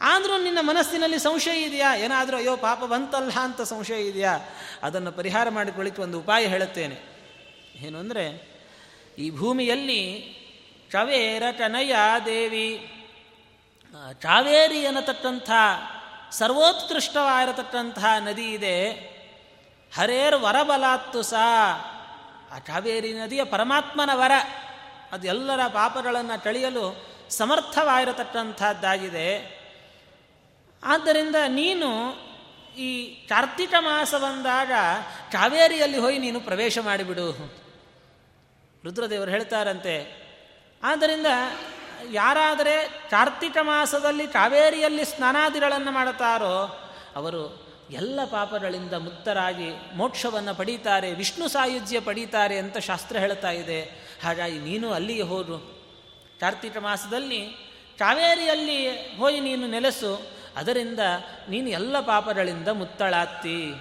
[0.00, 1.96] ಆದರೂ ನಿನ್ನ ಮನಸ್ಸಿನಲ್ಲಿ ಸಂಶಯ ಇದೆಯಾ?
[1.96, 4.38] ಏನಾದರೂ ಅಯ್ಯೋ, ಪಾಪ ಬಂತಲ್ಲ ಅಂತ ಸಂಶಯ ಇದೆಯಾ?
[4.82, 6.96] ಅದನ್ನು ಪರಿಹಾರ ಮಾಡಿಕೊಳ್ಳಿಕ್ಕೆ ಒಂದು ಉಪಾಯ ಹೇಳುತ್ತೇನೆ.
[7.76, 8.54] ಏನು ಅಂದರೆ,
[9.18, 10.00] ಈ ಭೂಮಿಯಲ್ಲಿ
[10.92, 12.90] ಕವೇರ ಟನಯ ದೇವಿ
[14.22, 15.50] ಕಾವೇರಿ ಅನ್ನತಕ್ಕಂಥ
[16.38, 19.14] ಸರ್ವೋತ್ಕೃಷ್ಟವಾಗಿರತಕ್ಕಂತಹ ನದಿ ಇದೆ.
[19.96, 21.68] ಹರೇರ್ ವರಬಲಾತ್ತು ಸಾ,
[22.54, 24.32] ಆ ಕಾವೇರಿ ನದಿಯ ಪರಮಾತ್ಮನ ವರ.
[25.12, 29.64] ಅದು ಎಲ್ಲರ ಪಾಪಗಳನ್ನು ಕಳೆಯಲು ಸಮರ್ಥವಾಗಿರತಕ್ಕಂಥದ್ದಾಗಿದೆ.
[30.84, 32.14] ಆದ್ದರಿಂದ ನೀನು
[32.76, 34.72] ಈ ಕಾರ್ತಿಕ ಮಾಸ ಬಂದಾಗ
[35.32, 37.54] ಕಾವೇರಿಯಲ್ಲಿ ಹೋಗಿ ನೀನು ಪ್ರವೇಶ ಮಾಡಿಬಿಡು.
[38.84, 40.24] ರುದ್ರದೇವರು ಹೇಳ್ತಾರಂತೆ.
[40.82, 41.26] ಆದ್ದರಿಂದ
[42.12, 46.80] ಯಾರಾದರೆ ಕಾರ್ತಿಕ ಮಾಸದಲ್ಲಿ ಕಾವೇರಿಯಲ್ಲಿ ಸ್ನಾನಾದಿಗಳನ್ನು ಮಾಡುತ್ತಾರೋ,
[47.16, 53.82] ಅವರು ಎಲ್ಲ ಪಾಪಗಳಿಂದ ಮುಕ್ತರಾಗಿ ಮೋಕ್ಷವನ್ನು ಪಡೀತಾರೆ, ವಿಷ್ಣು ಸಾಯುಜ್ಯ ಪಡೀತಾರೆ ಅಂತ ಶಾಸ್ತ್ರ ಹೇಳ್ತಾ ಇದೆ.
[54.24, 55.58] ಹಾಗಾಗಿ ನೀನು ಅಲ್ಲಿಗೆ ಹೋದು
[56.40, 57.40] ಕಾರ್ತಿಕ ಮಾಸದಲ್ಲಿ
[57.98, 60.34] ಕಾವೇರಿಯಲ್ಲಿ ಹೋಗಿ ನೀನು ನೆಲೆಸು.
[60.56, 60.98] ಅದರಿಂದ
[61.48, 63.72] ನೀನು ಎಲ್ಲ ಪಾಪಗಳಿಂದ ಮುತ್ತಳಾತ್ತಿ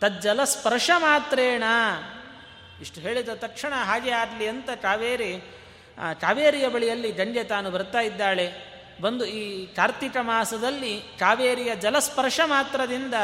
[0.00, 1.62] ತಜ್ಜಲ ಸ್ಪರ್ಶ ಮಾತ್ರೇಣ.
[2.80, 5.44] ಇಷ್ಟು ಹೇಳಿದ ತಕ್ಷಣ ಹಾಗೆ ಆಗಲಿ ಅಂತ ಕಾವೇರಿ
[6.20, 8.46] ಕಾವೇರಿಯ ಬಳಿಯಲ್ಲಿ ಗಂಗೆ ತಾನು ಬರ್ತಾ ಇದ್ದಾಳೆ.
[9.02, 13.14] ಬಂದು ಈ ಕಾರ್ತಿಕ ಮಾಸದಲ್ಲಿ ಕಾವೇರಿಯ ಜಲಸ್ಪರ್ಶ ಮಾತ್ರದಿಂದ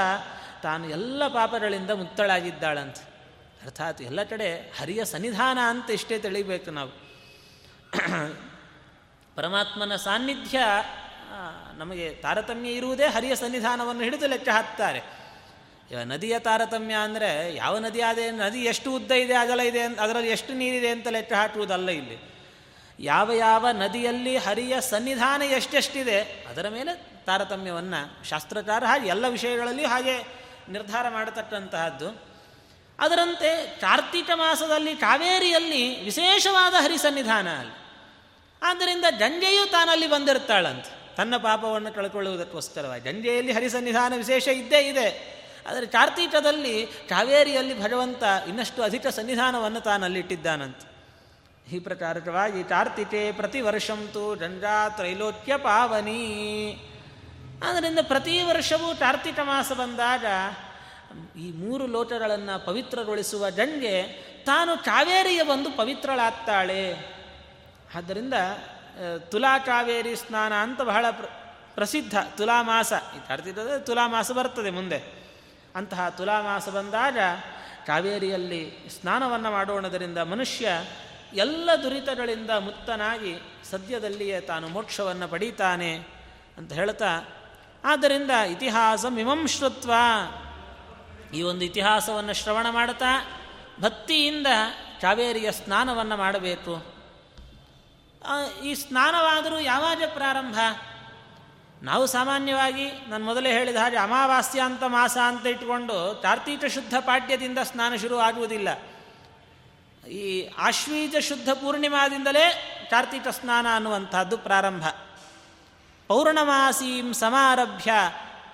[0.62, 2.98] ತಾನು ಎಲ್ಲ ಪಾಪಗಳಿಂದ ಮುಕ್ತಳಾಗಿದ್ದಾಳಂತ.
[3.62, 4.48] ಅರ್ಥಾತ್ ಎಲ್ಲ ಕಡೆ
[4.80, 6.92] ಹರಿಯ ಸನ್ನಿಧಾನ ಅಂತ ಇಷ್ಟೇ ತಿಳಿಬೇಕು ನಾವು.
[9.36, 10.58] ಪರಮಾತ್ಮನ ಸಾನ್ನಿಧ್ಯ
[11.76, 15.00] ನಮಗೆ ತಾರತಮ್ಯ ಇರುವುದೇ ಹರಿಯ ಸನ್ನಿಧಾನವನ್ನು ಹಿಡಿದು ಲೆಕ್ಕ ಹಾಕ್ತಾರೆ.
[16.04, 20.88] ನದಿಯ ತಾರತಮ್ಯ ಅಂದರೆ ಯಾವ ನದಿ ಆದ, ನದಿ ಎಷ್ಟು ಉದ್ದ ಇದೆ, ಅಗಲ ಇದೆ, ಅದರಲ್ಲಿ ಎಷ್ಟು ನೀರಿದೆ
[20.88, 22.18] ಅಂತ ಲೆಕ್ಕ ಹಾಕುವುದಲ್ಲ ಇಲ್ಲಿ.
[23.00, 30.18] ಯಾವ ಯಾವ ನದಿಯಲ್ಲಿ ಹರಿಯ ಸನ್ನಿಧಾನ ಎಷ್ಟೆಷ್ಟಿದೆ, ಅದರ ಮೇಲೆ ತಾರತಮ್ಯವನ್ನು ಶಾಸ್ತ್ರಕಾರ ಹಾಗೆ ಎಲ್ಲ ವಿಷಯಗಳಲ್ಲಿ ಹಾಗೆ
[30.68, 32.30] ನಿರ್ಧಾರ ಮಾಡತಕ್ಕಂತಹದ್ದು.
[32.98, 37.80] ಅದರಂತೆ ಕಾರ್ತಿಕ ಮಾಸದಲ್ಲಿ ಕಾವೇರಿಯಲ್ಲಿ ವಿಶೇಷವಾದ ಹರಿ ಸನ್ನಿಧಾನ ಅಲ್ಲಿ.
[38.62, 41.16] ಆದ್ದರಿಂದ ಗಂಜೆಯು ತಾನಲ್ಲಿ ಬಂದಿರ್ತಾಳಂತೆ.
[41.16, 43.08] ತನ್ನ ಪಾಪವನ್ನು ಕಳ್ಕೊಳ್ಳುವುದಕ್ಕೋಸ್ಕರವಾಗಿ.
[43.08, 45.40] ಹರಿ ಹರಿಸನ್ನಿಧಾನ ವಿಶೇಷ ಇದ್ದೇ ಇದೆ.
[45.68, 50.89] ಆದರೆ ಕಾರ್ತೀಕದಲ್ಲಿ ಕಾವೇರಿಯಲ್ಲಿ ಭಗವಂತ ಇನ್ನಷ್ಟು ಅಧಿಕ ಸನ್ನಿಧಾನವನ್ನು ತಾನಲ್ಲಿಟ್ಟಿದ್ದಾನಂತೆ.
[51.68, 56.22] ಈ ಪ್ರಕಾರಕವಾಗಿ ಕಾರ್ತಿಕೆ ಪ್ರತಿ ವರ್ಷಂತೂ ಗಂಗಾ ತ್ರೈಲೋಕ್ಯ ಪಾವನಿ.
[57.68, 60.24] ಆದ್ದರಿಂದ ಪ್ರತಿ ವರ್ಷವೂ ಕಾರ್ತಿಕ ಮಾಸ ಬಂದಾಗ
[61.38, 64.02] ಈ ಮೂರು ಲೋಟಗಳನ್ನು ಪವಿತ್ರಗೊಳಿಸುವ ಗಂಗೆ
[64.46, 66.82] ತಾನು ಕಾವೇರಿಯ ಬಂದು ಪವಿತ್ರಳಾಗ್ತಾಳೆ.
[67.94, 68.34] ಆದ್ದರಿಂದ
[69.30, 71.24] ತುಲಾ ಕಾವೇರಿ ಸ್ನಾನ ಅಂತ ಬಹಳ ಪ್ರ,
[71.74, 75.00] ಪ್ರಸಿದ್ಧ ತುಲಾಮಾಸ ಈ ಕಾರ್ತಿಕದ ತುಲಾಮಾಸ ಬರ್ತದೆ ಮುಂದೆ.
[75.76, 77.18] ಅಂತಹ ತುಲಾಮಾಸ ಬಂದಾಗ
[77.86, 78.62] ಕಾವೇರಿಯಲ್ಲಿ
[79.00, 80.68] ಸ್ನಾನವನ್ನು ಮಾಡೋಣದರಿಂದ ಮನುಷ್ಯ
[81.34, 83.34] ಎಲ್ಲ ದುರಿತಗಳಿಂದ ಮುಕ್ತನಾಗಿ
[83.70, 85.94] ಸದ್ಯದಲ್ಲಿಯೇ ತಾನು ಮೋಕ್ಷವನ್ನು ಪಡೀತಾನೆ
[86.58, 87.28] ಅಂತ ಹೇಳ್ತಾ,
[87.84, 89.92] ಆದ್ದರಿಂದ ಇತಿಹಾಸ ಮಿಮಂಶ್ರುತ್ವ
[91.34, 93.32] ಈ ಒಂದು ಇತಿಹಾಸವನ್ನು ಶ್ರವಣ ಮಾಡ್ತಾ,
[93.80, 94.46] ಭಕ್ತಿಯಿಂದ
[95.00, 97.00] ಕಾವೇರಿಯ ಸ್ನಾನವನ್ನು ಮಾಡಬೇಕು.
[98.64, 100.58] ಈ ಸ್ನಾನವಾದರೂ ಯಾವಾಗ ಪ್ರಾರಂಭ?
[101.82, 107.96] ನಾವು ಸಾಮಾನ್ಯವಾಗಿ ನಾನು ಮೊದಲೇ ಹೇಳಿದ ಹಾಗೆ ಅಮಾವಾಸ್ಯ ಅಂತ ಮಾಸ ಅಂತ ಇಟ್ಕೊಂಡು ಕಾರ್ತೀಕ ಶುದ್ಧ ಪಾಠ್ಯದಿಂದ ಸ್ನಾನ
[107.96, 108.68] ಶುರು ಆಗುವುದಿಲ್ಲ.
[110.08, 112.44] ಈ ಆಶ್ವೀಜ ಶುದ್ಧ ಪೂರ್ಣಿಮಾದಿಂದಲೇ
[112.90, 114.86] ಕಾರ್ತಿಕ ಸ್ನಾನ ಅನ್ನುವಂಥದ್ದು ಪ್ರಾರಂಭ.
[116.06, 117.90] ಪೌರ್ಣಮಾಸೀಂ ಸಮಾರಭ್ಯ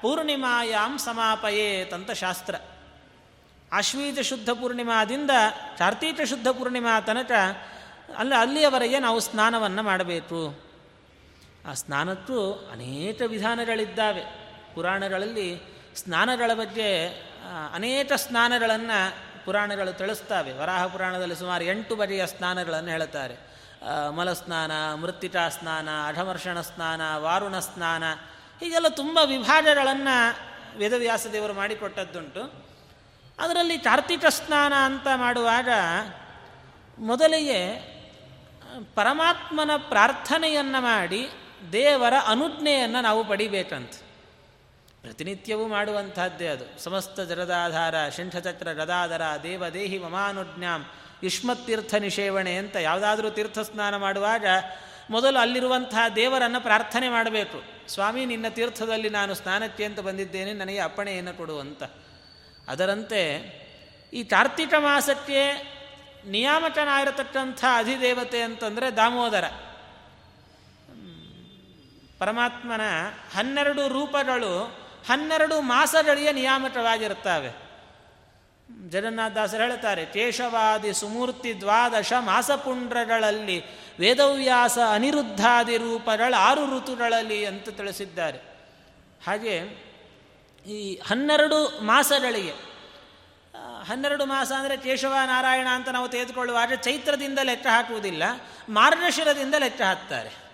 [0.02, 2.54] ಪೂರ್ಣಿಮಾಯಾಂ ಸಮಾಪಯೇತ್ ಅಂತ ಶಾಸ್ತ್ರ.
[3.72, 5.30] ಆಶ್ವೀಜ ಶುದ್ಧ ಪೂರ್ಣಿಮಾದಿಂದ
[5.78, 7.32] ಕಾರ್ತೀಕ ಶುದ್ಧ ಪೂರ್ಣಿಮಾ ತನಕ
[8.18, 10.40] ಅಲ್ಲ, ಅಲ್ಲಿಯವರೆಗೆ ನಾವು ಸ್ನಾನವನ್ನು ಮಾಡಬೇಕು.
[11.66, 14.24] ಆ ಸ್ನಾನಕ್ಕೂ ಅನೇಕ ವಿಧಾನಗಳಿದ್ದಾವೆ.
[14.74, 15.48] ಪುರಾಣಗಳಲ್ಲಿ
[15.96, 17.06] ಸ್ನಾನಗಳ ಬಗ್ಗೆ
[17.74, 20.52] ಅನೇಕ ಸ್ನಾನಗಳನ್ನು ಪುರಾಣಗಳು ತಿಳಿಸ್ತವೆ.
[20.52, 23.36] ವರಾಹ ಪುರಾಣದಲ್ಲಿ ಸುಮಾರು ಎಂಟು ಬಗೆಯ ಸ್ನಾನಗಳನ್ನು ಹೇಳುತ್ತಾರೆ.
[24.16, 28.04] ಮಲಸ್ನಾನ ಮೃತ್ತಿಕಾ ಸ್ನಾನ ಅಢಮರ್ಷಣ ಸ್ನಾನ ವಾರುಣ ಸ್ನಾನ
[28.60, 30.16] ಹೀಗೆಲ್ಲ ತುಂಬ ವಿಭಾಗಗಳನ್ನು
[30.78, 32.42] ವೇದವ್ಯಾಸ ದೇವರು ಮಾಡಿಕೊಟ್ಟದ್ದುಂಟು.
[33.38, 35.70] ಅದರಲ್ಲಿ ಕಾರ್ತಿಕ ಸ್ನಾನ ಅಂತ ಮಾಡುವಾಗ
[36.98, 37.60] ಮೊದಲಿಗೆ
[38.94, 41.22] ಪರಮಾತ್ಮನ ಪ್ರಾರ್ಥನೆಯನ್ನು ಮಾಡಿ
[41.72, 43.92] ದೇವರ ಅನುಜ್ಞೆಯನ್ನು ನಾವು ಪಡಿಬೇಕಂತ.
[45.06, 46.84] ಪ್ರತಿನಿತ್ಯವೂ ಮಾಡುವಂಥದ್ದೇ ಅದು.
[46.84, 50.86] ಸಮಸ್ತ ಜರದಾಧಾರ, ಶಿಂಠಚಕ್ರ, ಗದಾಧರ, ದೇವದೇಹಿ ಮಮಾನುಜ್ಞಾಂ,
[51.22, 54.46] ಯುಷ್ಮತೀರ್ಥ ನಿಷೇವಣೆ ಅಂತ ಯಾವುದಾದ್ರೂ ತೀರ್ಥ ಸ್ನಾನ ಮಾಡುವಾಗ
[55.10, 57.62] ಮೊದಲು ಅಲ್ಲಿರುವಂತಹ ದೇವರನ್ನು ಪ್ರಾರ್ಥನೆ ಮಾಡಬೇಕು.
[57.88, 61.82] ಸ್ವಾಮಿ, ನಿನ್ನ ತೀರ್ಥದಲ್ಲಿ ನಾನು ಸ್ನಾನಕ್ಕೆ ಅಂತ ಬಂದಿದ್ದೇನೆ, ನನಗೆ ಅಪ್ಪಣೆಯನ್ನು ಕೊಡುವಂತ
[62.68, 63.22] ಅದರಂತೆ
[64.12, 65.42] ಈ ಕಾರ್ತಿಕ ಮಾಸಕ್ಕೆ
[66.28, 69.44] ನಿಯಾಮಕನಾಗಿರತಕ್ಕಂಥ ಅಧಿದೇವತೆ ಅಂತಂದರೆ ದಾಮೋದರ.
[72.18, 72.80] ಪರಮಾತ್ಮನ
[73.34, 77.50] ಹನ್ನೆರಡು ರೂಪಗಳು ಹನ್ನೆರಡು ಮಾಸಗಳಿಗೆ ನಿಯಾಮಕವಾಗಿರುತ್ತವೆ.
[78.90, 83.64] ಜಗನ್ನಾಥದಾಸರು ಹೇಳ್ತಾರೆ, ಕೇಶವಾದಿ ಸುಮೂರ್ತಿ ದ್ವಾದಶ ಮಾಸಪುಂಡ್ರಗಳಲ್ಲಿ
[83.98, 88.38] ವೇದವ್ಯಾಸ ಅನಿರುದ್ಧಾದಿ ರೂಪಗಳ ಆರು ಋತುಗಳಲ್ಲಿ ಅಂತ ತಿಳಿಸಿದ್ದಾರೆ.
[89.26, 89.54] ಹಾಗೆ
[90.66, 92.54] ಈ ಹನ್ನೆರಡು ಮಾಸಗಳಿಗೆ
[93.84, 98.22] ಹನ್ನೆರಡು ಮಾಸ ಅಂದರೆ ಕೇಶವ ನಾರಾಯಣ ಅಂತ ನಾವು ತೆಗೆದುಕೊಳ್ಳುವಾಗ ಚೈತ್ರದಿಂದ ಲೆಕ್ಕ ಹಾಕುವುದಿಲ್ಲ,
[98.68, 100.45] ಮಾರ್ಗಶಿರದಿಂದ ಲೆಕ್ಕ ಹಾಕ್ತಾರೆ.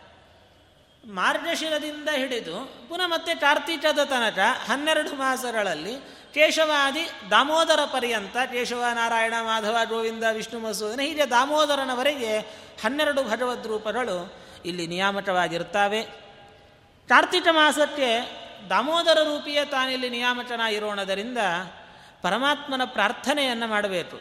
[1.07, 4.39] ಮಾರ್ಗಶಿರದಿಂದ ಹಿಡಿದು ಪುನಃ ಮತ್ತೆ ಕಾರ್ತಿಕದ ತನಕ
[4.71, 5.95] ಹನ್ನೆರಡು ಮಾಸಗಳಲ್ಲಿ
[6.35, 12.39] ಕೇಶವಾದಿ ದಾಮೋದರ ಪರ್ಯಂತ ಕೇಶವ ನಾರಾಯಣ ಮಾಧವ, ಗೋವಿಂದ, ವಿಷ್ಣು, ಮಸೂದನ, ಹೀಗೆ ದಾಮೋದರನವರೆಗೆ
[12.85, 14.35] ಹನ್ನೆರಡು ಭಗವದ್ ರೂಪಗಳು
[14.65, 16.03] ಇಲ್ಲಿ ನಿಯಾಮಕವಾಗಿರ್ತಾವೆ
[17.09, 18.11] ಕಾರ್ತಿಕ ಮಾಸಕ್ಕೆ
[18.71, 21.39] ದಾಮೋದರ ರೂಪಿಯ ತಾನಿಲ್ಲಿ ನಿಯಾಮಕನ ಇರೋಣದರಿಂದ
[22.23, 24.21] ಪರಮಾತ್ಮನ ಪ್ರಾರ್ಥನೆಯನ್ನು ಮಾಡಬೇಕು.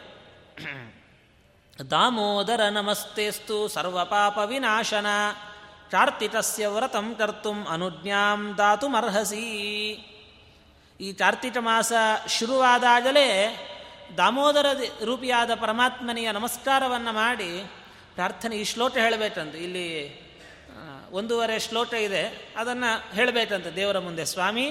[1.90, 5.06] ದಾಮೋದರ ನಮಸ್ತೆಸ್ತು ಸರ್ವಪಾಪ ವಿನಾಶನ.
[5.92, 9.48] ಕಾರ್ತಿಕಸ್ಯ ವ್ರತಂ ಕರ್ತುಂ ಅನುಜ್ಞಾಂ ದಾತುಮರ್ಹಸಿ.
[11.00, 11.92] ಈ ಕಾರ್ತಿಕ ಮಾಸ
[12.28, 13.28] ಶುರುವಾದಾಗಲೇ
[14.16, 14.66] ದಾಮೋದರ
[15.04, 17.70] ರೂಪಿಯಾದ ಪರಮಾತ್ಮನಿಯ ನಮಸ್ಕಾರವನ್ನು ಮಾಡಿ
[18.14, 19.54] ಪ್ರಾರ್ಥನೆ ಈ ಶ್ಲೋಕ ಹೇಳಬೇಕಂತ.
[19.54, 19.90] ಇಲ್ಲಿ
[21.10, 22.54] ಒಂದೂವರೆ ಶ್ಲೋಕ ಇದೆ.
[22.56, 24.24] ಅದನ್ನು ಹೇಳಬೇಕಂತ ದೇವರ ಮುಂದೆ.
[24.24, 24.66] ಸ್ವಾಮಿ,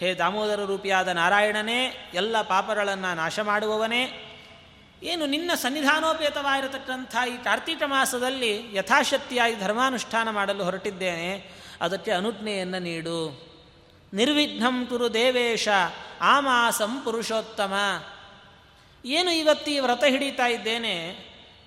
[0.00, 4.27] ಹೇ ದಾಮೋದರ ರೂಪಿಯಾದ ನಾರಾಯಣನೇ, ಎಲ್ಲ ಪಾಪಗಳನ್ನು ನಾಶ ಮಾಡುವವನೇ
[5.02, 11.30] ಏನು ನಿನ್ನ ಸನ್ನಿಧಾನೋಪೇತವಾಗಿರತಕ್ಕಂಥ ಈ ಕಾರ್ತಿಕ ಮಾಸದಲ್ಲಿ ಯಥಾಶಕ್ತಿಯಾಗಿ ಧರ್ಮಾನುಷ್ಠಾನ ಮಾಡಲು ಹೊರಟಿದ್ದೇನೆ,
[11.80, 13.18] ಅದಕ್ಕೆ ಅನುಜ್ಞೆಯನ್ನು ನೀಡು.
[14.14, 15.68] ನಿರ್ವಿಘ್ನಂ ಕುರು ದೇವೇಶ
[16.20, 17.74] ಆ ಮಾಸಂ ಪುರುಷೋತ್ತಮ
[19.04, 20.94] ಏನು ಇವತ್ತು ಈ ವ್ರತ ಹಿಡಿತಾ ಇದ್ದೇನೆ,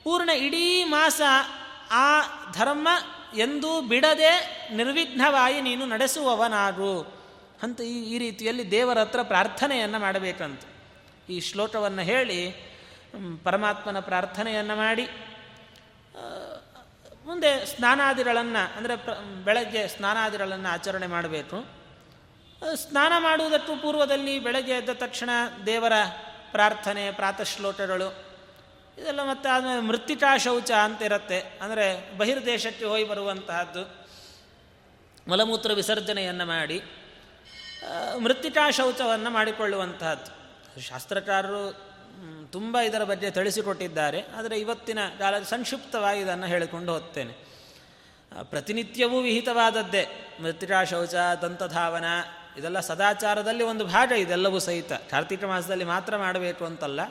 [0.04, 1.22] ಪೂರ್ಣ ಇಡೀ ಮಾಸ
[1.92, 2.22] ಆ
[2.54, 2.88] ಧರ್ಮ
[3.38, 4.34] ಎಂದೂ ಬಿಡದೆ
[4.76, 7.22] ನಿರ್ವಿಘ್ನವಾಗಿ ನೀನು ನಡೆಸುವವನಾಗು.
[7.64, 10.62] ಅಂತ ಈ ಈ ರೀತಿಯಲ್ಲಿ ದೇವರ ಹತ್ರ ಪ್ರಾರ್ಥನೆಯನ್ನು ಮಾಡಬೇಕಂತ.
[11.30, 12.71] ಈ ಶ್ಲೋಕವನ್ನು ಹೇಳಿ
[13.44, 15.06] ಪರಮಾತ್ಮನ ಪ್ರಾರ್ಥನೆಯನ್ನು ಮಾಡಿ
[17.26, 18.96] ಮುಂದೆ ಸ್ನಾನಾದಿಗಳನ್ನು, ಅಂದರೆ
[19.44, 21.58] ಬೆಳಗ್ಗೆ ಸ್ನಾನಾದಿಗಳನ್ನು ಆಚರಣೆ ಮಾಡಬೇಕು.
[22.76, 25.30] ಸ್ನಾನ ಮಾಡುವುದಕ್ಕೂ ಪೂರ್ವದಲ್ಲಿ ಬೆಳಗ್ಗೆ ಎದ್ದ ತಕ್ಷಣ
[25.66, 25.96] ದೇವರ
[26.52, 28.10] ಪ್ರಾರ್ಥನೆ, ಪ್ರಾತಶ್ಲೋಕಗಳು,
[28.98, 31.40] ಇದೆಲ್ಲ ಮತ್ತೆ ಆದಮೇಲೆ ಮೃತ್ತಿಕಾ ಶೌಚ ಅಂತ ಇರುತ್ತೆ.
[31.62, 31.86] ಅಂದರೆ
[32.18, 33.84] ಬಹಿರ್ದೇಶಕ್ಕೆ ಹೋಗಿ ಬರುವಂತಹದ್ದು.
[35.30, 36.78] ಮಲಮೂತ್ರ ವಿಸರ್ಜನೆಯನ್ನು ಮಾಡಿ
[38.24, 40.32] ಮೃತ್ತಿಕಾ ಶೌಚವನ್ನು ಮಾಡಿಕೊಳ್ಳುವಂತಹದ್ದು.
[40.82, 41.64] ಶಾಸ್ತ್ರಕಾರರು
[42.52, 47.34] ತುಂಬ ಇದರ ಬಗ್ಗೆ ತಿಳಿಸಿಕೊಟ್ಟಿದ್ದಾರೆ, ಆದರೆ ಇವತ್ತಿನ ಕಾಲ ಸಂಕ್ಷಿಪ್ತವಾಗಿ ಇದನ್ನು ಹೇಳಿಕೊಂಡು ಹೋಗ್ತೇನೆ.
[48.52, 50.04] ಪ್ರತಿನಿತ್ಯವೂ ವಿಹಿತವಾದದ್ದೇ
[50.44, 52.08] ಮೃತ್ತಿಕಾ ಶೌಚ, ದಂತಧಾವನ,
[52.58, 54.92] ಇದೆಲ್ಲ ಸದಾಚಾರದಲ್ಲಿ ಒಂದು ಭಾಗ, ಇದೆಲ್ಲವೂ ಸಹಿತ.
[55.12, 57.02] ಕಾರ್ತಿಕ ಮಾಸದಲ್ಲಿ ಮಾತ್ರ ಮಾಡಬೇಕು ಅಂತಲ್ಲ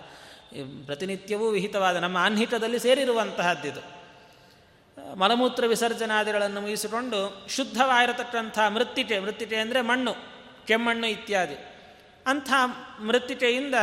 [0.86, 3.82] ಪ್ರತಿನಿತ್ಯವೂ ವಿಹಿತವಾದ, ನಮ್ಮ ಆನ್ಹಿತದಲ್ಲಿ ಸೇರಿರುವಂತಹದ್ದಿದು.
[5.16, 10.12] ಮಲಮೂತ್ರ ವಿಸರ್ಜನಾದಿಗಳನ್ನು ಮುಗಿಸಿಕೊಂಡು ಶುದ್ಧವಾಗಿರತಕ್ಕಂಥ ಮೃತ್ತಿಕೆ ಮೃತ್ತಿಕೆ ಅಂದರೆ ಮಣ್ಣು,
[10.66, 11.58] ಕೆಮ್ಮಣ್ಣು ಇತ್ಯಾದಿ.
[12.26, 12.50] ಅಂಥ
[13.00, 13.76] ಮೃತ್ತಿಕೆಯಿಂದ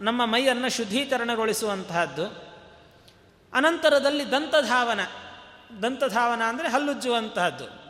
[0.00, 2.50] ನಮ್ಮ ಮೈಯನ್ನು ಶುದ್ಧೀಕರಣಗೊಳಿಸುವಂತಹದ್ದು.
[3.52, 5.00] ಅನಂತರದಲ್ಲಿ ದಂತಧಾವನ.
[5.82, 7.80] ದಂತಧಾವನ ಅಂದರೆ ಹಲ್ಲುಜ್ಜುವಂತಹದ್ದು.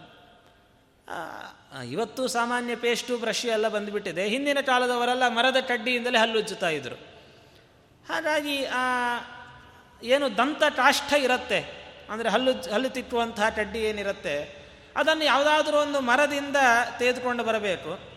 [1.91, 4.29] ಇವತ್ತು ಸಾಮಾನ್ಯ ಪೇಸ್ಟು, ಬ್ರಷ್ ಎಲ್ಲ ಬಂದುಬಿಟ್ಟಿದೆ.
[4.29, 6.95] ಹಿಂದಿನ ಕಾಲದವರೆಲ್ಲ ಮರದ ಕಡ್ಡಿಯಿಂದಲೇ ಹಲ್ಲುಜ್ಜುತ್ತಾ ಇದ್ದರು
[8.09, 8.79] ಹಾಗಾಗಿ, ಆ,
[10.03, 11.81] ಏನು ದಂತ ಕಾಷ್ಠ ಇರುತ್ತೆ.
[12.11, 14.61] ಅಂದರೆ ಹಲ್ಲು ಹಲ್ಲು ತಿಕ್ಕುವಂತಹ ಕಡ್ಡಿ ಏನಿರುತ್ತೆ.
[14.97, 16.57] ಅದನ್ನು ಯಾವುದಾದ್ರೂ ಒಂದು ಮರದಿಂದ
[16.99, 18.10] ತೆಗೆದುಕೊಂಡು ಬರಬೇಕು.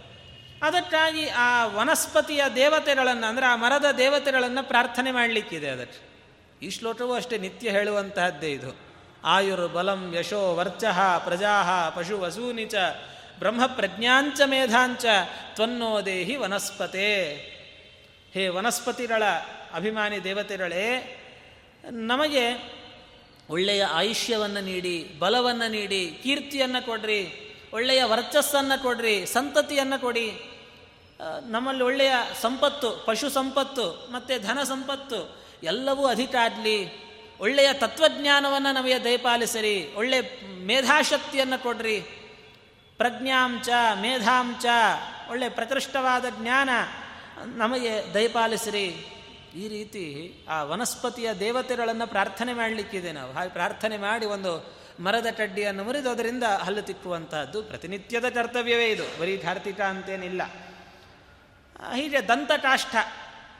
[0.63, 6.02] ಅದಕ್ಕಾಗಿ ಆ ವನಸ್ಪತಿಯ ದೇವತೆಗಳನ್ನು, ಅಂದರೆ ಆ ಮರದ ದೇವತೆಗಳನ್ನು ಪ್ರಾರ್ಥನೆ ಮಾಡಲಿಕ್ಕಿದೆ ಅದಕ್ಕೆ.
[6.65, 8.78] ಈ ಶ್ಲೋಕವೂ ಅಷ್ಟೇ ನಿತ್ಯ ಹೇಳುವಂತಹದ್ದೇ ಇದು.
[9.23, 12.76] ಆಯುರ್ ಬಲಂ ಯಶೋ ವರ್ಚಃ ಪ್ರಜಾಹ ಪಶು ವಸೂನಿಚ
[13.39, 15.06] ಬ್ರಹ್ಮ ಪ್ರಜ್ಞಾಂಚ ಮೇಧಾಂಚ
[15.56, 17.10] ತ್ವನ್ನೋ ದೇಹಿ ವನಸ್ಪತೆ.
[18.34, 19.23] ಹೇ ವನಸ್ಪತಿಗಳ
[19.73, 20.86] ಅಭಿಮಾನಿ ದೇವತೆಗಳೇ,
[21.91, 22.45] ನಮಗೆ
[23.49, 27.21] ಒಳ್ಳೆಯ ಆಯುಷ್ಯವನ್ನು ನೀಡಿ, ಬಲವನ್ನು ನೀಡಿ, ಕೀರ್ತಿಯನ್ನು ಕೊಡ್ರಿ,
[27.73, 30.28] ಒಳ್ಳೆಯ ವರ್ಚಸ್ಸನ್ನು ಕೊಡ್ರಿ, ಸಂತತಿಯನ್ನು ಕೊಡಿ
[31.47, 37.04] ನಮ್ಮಲ್ಲಿ ಒಳ್ಳೆಯ ಸಂಪತ್ತು, ಪಶು ಸಂಪತ್ತು, ಮತ್ತು ಧನ ಸಂಪತ್ತು, ಎಲ್ಲವೂ ಅಧಿಕ ಆಗಲಿ.
[37.39, 39.93] ಒಳ್ಳೆಯ ತತ್ವಜ್ಞಾನವನ್ನು ನಮಗೆ ದಯಪಾಲಿಸಿರಿ.
[39.95, 40.21] ಒಳ್ಳೆಯ
[40.65, 42.02] ಮೇಧಾಶಕ್ತಿಯನ್ನು ಕೊಡ್ರಿ.
[42.97, 43.69] ಪ್ರಜ್ಞಾಂಚ
[44.02, 44.65] ಮೇಧಾಂಚ
[45.30, 46.69] ಒಳ್ಳೆಯ ಪ್ರಕೃಷ್ಟವಾದ ಜ್ಞಾನ
[47.56, 48.86] ನಮಗೆ ದಯಪಾಲಿಸಿರಿ.
[49.55, 53.32] ಈ ರೀತಿ ಆ ವನಸ್ಪತಿಯ ದೇವತೆಗಳನ್ನು ಪ್ರಾರ್ಥನೆ ಮಾಡಲಿಕ್ಕಿದೆ ನಾವು.
[53.32, 59.20] ಹಾಗೆ ಪ್ರಾರ್ಥನೆ ಮಾಡಿ ಒಂದು ಮರದ ಕಡ್ಡಿಯನ್ನು ಮುರಿದು ಅದರಿಂದ ಹಲ್ಲು ತಿಕ್ಕುವಂತಹದ್ದು ಪ್ರತಿನಿತ್ಯದ ಕರ್ತವ್ಯವೇ ಇದು.
[59.20, 60.41] ಬರೀ ಕಾರ್ತಿಕ ಅಂತೇನಿಲ್ಲ.
[61.96, 62.96] ಹೀಗೆ ದಂತಕಾಷ್ಠ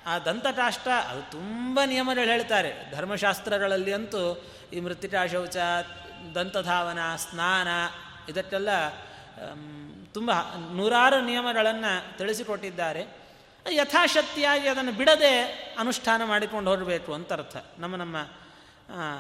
[0.06, 2.92] ಆ ದಂತಕಾಷ್ಠ ಅದು ತುಂಬ ನಿಯಮಗಳು ಹೇಳ್ತಾರೆ.
[2.92, 4.22] ಧರ್ಮಶಾಸ್ತ್ರಗಳಲ್ಲಿ ಅಂತೂ
[4.74, 5.58] ಈ ಮೃತ್ತಿಕಾ ಶೌಚ
[6.36, 7.68] ದಂತಧಾವನ, ಸ್ನಾನ
[8.30, 8.70] ಇದಕ್ಕೆಲ್ಲ
[10.14, 10.32] ತುಂಬ
[10.74, 13.04] ನೂರಾರು ನಿಯಮಗಳನ್ನು ತಿಳಿಸಿಕೊಟ್ಟಿದ್ದಾರೆ.
[13.72, 15.34] ಯಥಾಶಕ್ತಿಯಾಗಿ ಅದನ್ನು ಬಿಡದೆ
[15.80, 18.18] ಅನುಷ್ಠಾನ ಮಾಡಿಕೊಂಡು ಹೋಗಬೇಕು ಅಂತ ಅರ್ಥ ನಮ್ಮ ನಮ್ಮ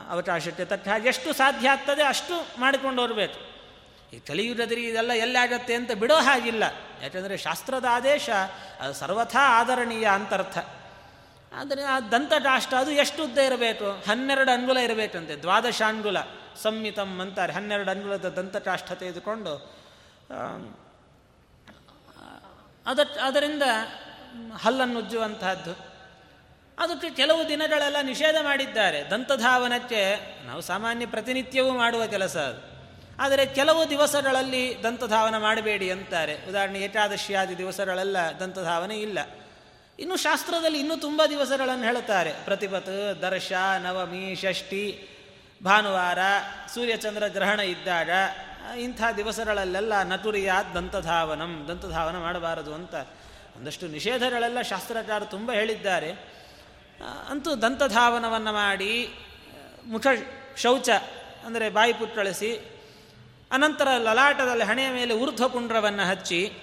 [0.10, 3.40] ಅವಕಾಶಕ್ಕೆ ತಕ್ಕ ಎಷ್ಟು ಸಾಧ್ಯ ಆಗ್ತದೆ ಅಷ್ಟು ಮಾಡಿಕೊಂಡು ಹೋಗಬೇಕು.
[4.16, 6.64] ಈ ಕಲಿಯುಗದ್ರಿ ಇದೆಲ್ಲ ಎಲ್ಲಾಗತ್ತೆ ಅಂತ ಬಿಡೋ ಹಾಗಿಲ್ಲ.
[7.04, 8.30] ಯಾಕಂದರೆ ಶಾಸ್ತ್ರದ ಆದೇಶ,
[8.80, 10.58] ಅದು ಸರ್ವಥಾ ಆದರಣೀಯ ಅಂತರ್ಥ.
[11.54, 13.92] ಆದರೆ ಆ ದಂತಟಾಷ್ಟ ಅದು ಎಷ್ಟು ಉದ್ದ ಇರಬೇಕು?
[13.92, 16.18] ಹನ್ನೆರಡು ಅಂಗುಲ ಇರಬೇಕಂತೆ ದ್ವಾದಶಾಂಗುಲ
[16.62, 17.54] ಸಂಹಿತಂ ಅಂತಾರೆ.
[17.54, 19.54] ಹನ್ನೆರಡು ಅಂಗುಲದ ದಂತಟಾಷ್ಟ ತೆಗೆದುಕೊಂಡು
[22.86, 23.64] ಅದ ಅದರಿಂದ
[24.54, 25.74] ಹಲ್ಲನ್ನು ಉಜ್ಜುವಂತಹದ್ದು.
[26.80, 29.10] ಅದಕ್ಕೆ ಕೆಲವು ದಿನಗಳೆಲ್ಲ ನಿಷೇಧ ಮಾಡಿದ್ದಾರೆ.
[29.10, 30.02] ದಂತಧಾವನಕ್ಕೆ
[30.46, 32.73] ನಾವು ಸಾಮಾನ್ಯ ಪ್ರತಿನಿತ್ಯವೂ ಮಾಡುವ ಕೆಲಸ ಅದು.
[33.20, 36.46] ಆದರೆ ಕೆಲವು ದಿವಸಗಳಲ್ಲಿ ದಂತಧಾವನ ಮಾಡಬೇಡಿ ಅಂತಾರೆ.
[36.50, 39.20] ಉದಾಹರಣೆ, ಏಕಾದಶಿಯಾದಿ ದಿವಸಗಳೆಲ್ಲ, ದಂತಧಾವನೆ ಇಲ್ಲ.
[40.00, 42.34] ಇನ್ನು ಶಾಸ್ತ್ರದಲ್ಲಿ ಇನ್ನೂ ತುಂಬ ದಿವಸಗಳನ್ನು ಹೇಳುತ್ತಾರೆ.
[42.46, 45.10] ಪ್ರತಿಪತ್, ದರ್ಶ, ನವಮಿ, ಷಷ್ಠಿ,
[45.66, 46.18] ಭಾನುವಾರ,
[46.74, 48.10] ಸೂರ್ಯಚಂದ್ರ ಗ್ರಹಣ ಇದ್ದಾಗ,
[48.80, 52.94] ಇಂಥ ದಿವಸಗಳಲ್ಲೆಲ್ಲ ನಟುರಿಯಾದ ದಂತಧಾವನಂ, ದಂತಧಾವನ ಮಾಡಬಾರದು ಅಂತ
[53.58, 56.12] ಒಂದಷ್ಟು ನಿಷೇಧಗಳೆಲ್ಲ ಶಾಸ್ತ್ರಕಾರ ತುಂಬ ಹೇಳಿದ್ದಾರೆ.
[57.30, 59.10] ಅಂತೂ ದಂತಧಾವನವನ್ನು ಮಾಡಿ
[59.86, 60.08] ಮುಖ
[60.58, 60.90] ಶೌಚ,
[61.46, 62.73] ಅಂದರೆ ಬಾಯಿ ಪುಟ್ಟಳಿಸಿ
[63.54, 66.54] ಅನಂತರ ಲಲಾಟದಲ್ಲಿ ಹಣೆಯ ಮೇಲೆ ಊರ್ಧ್ವಪುಂಡ್ರವನ್ನು ಹಚ್ಚಿ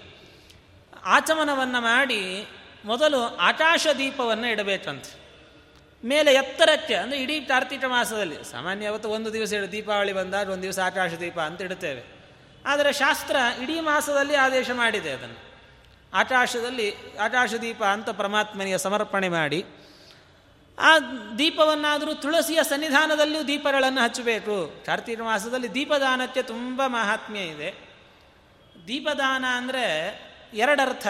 [1.05, 2.49] ಆಚಮನವನ್ನು ಮಾಡಿ
[2.85, 5.21] ಮೊದಲು ಆಕಾಶ ದೀಪವನ್ನು ಇಡಬೇಕಂತೆ.
[6.05, 10.79] ಮೇಲೆ ಎತ್ತರಕ್ಕೆ, ಅಂದರೆ ಇಡೀ ಕಾರ್ತಿಕ ಮಾಸದಲ್ಲಿ, ಸಾಮಾನ್ಯ ಅವತ್ತು ಒಂದು ದಿವಸ ಇಡು, ದೀಪಾವಳಿ ಬಂದಾಗ ಒಂದು ದಿವಸ
[10.79, 12.03] ಆಕಾಶ ದೀಪ ಅಂತ ಇಡುತ್ತೇವೆ.
[12.67, 15.41] ಆದರೆ ಶಾಸ್ತ್ರ ಇಡೀ ಮಾಸದಲ್ಲಿ ಆದೇಶ ಮಾಡಿದೆ ಅದನ್ನು.
[16.15, 19.65] ಆಕಾಶದಲ್ಲಿ ಆಕಾಶ ದೀಪ ಅಂತ ಪರಮಾತ್ಮನಿಗೆ ಸಮರ್ಪಣೆ ಮಾಡಿ
[20.79, 20.99] ಆ
[21.39, 24.83] ದೀಪವನ್ನಾದರೂ ತುಳಸಿಯ ಸನ್ನಿಧಾನದಲ್ಲೂ ದೀಪಗಳನ್ನು ಹಚ್ಚಬೇಕು.
[24.87, 27.71] ಕಾರ್ತಿಕ ಮಾಸದಲ್ಲಿ ದೀಪದಾನಕ್ಕೆ ತುಂಬ ಮಹಾತ್ಮ್ಯ ಇದೆ.
[28.87, 29.85] ದೀಪದಾನ ಅಂದರೆ
[30.55, 31.07] ಎರಡರ್ಥ.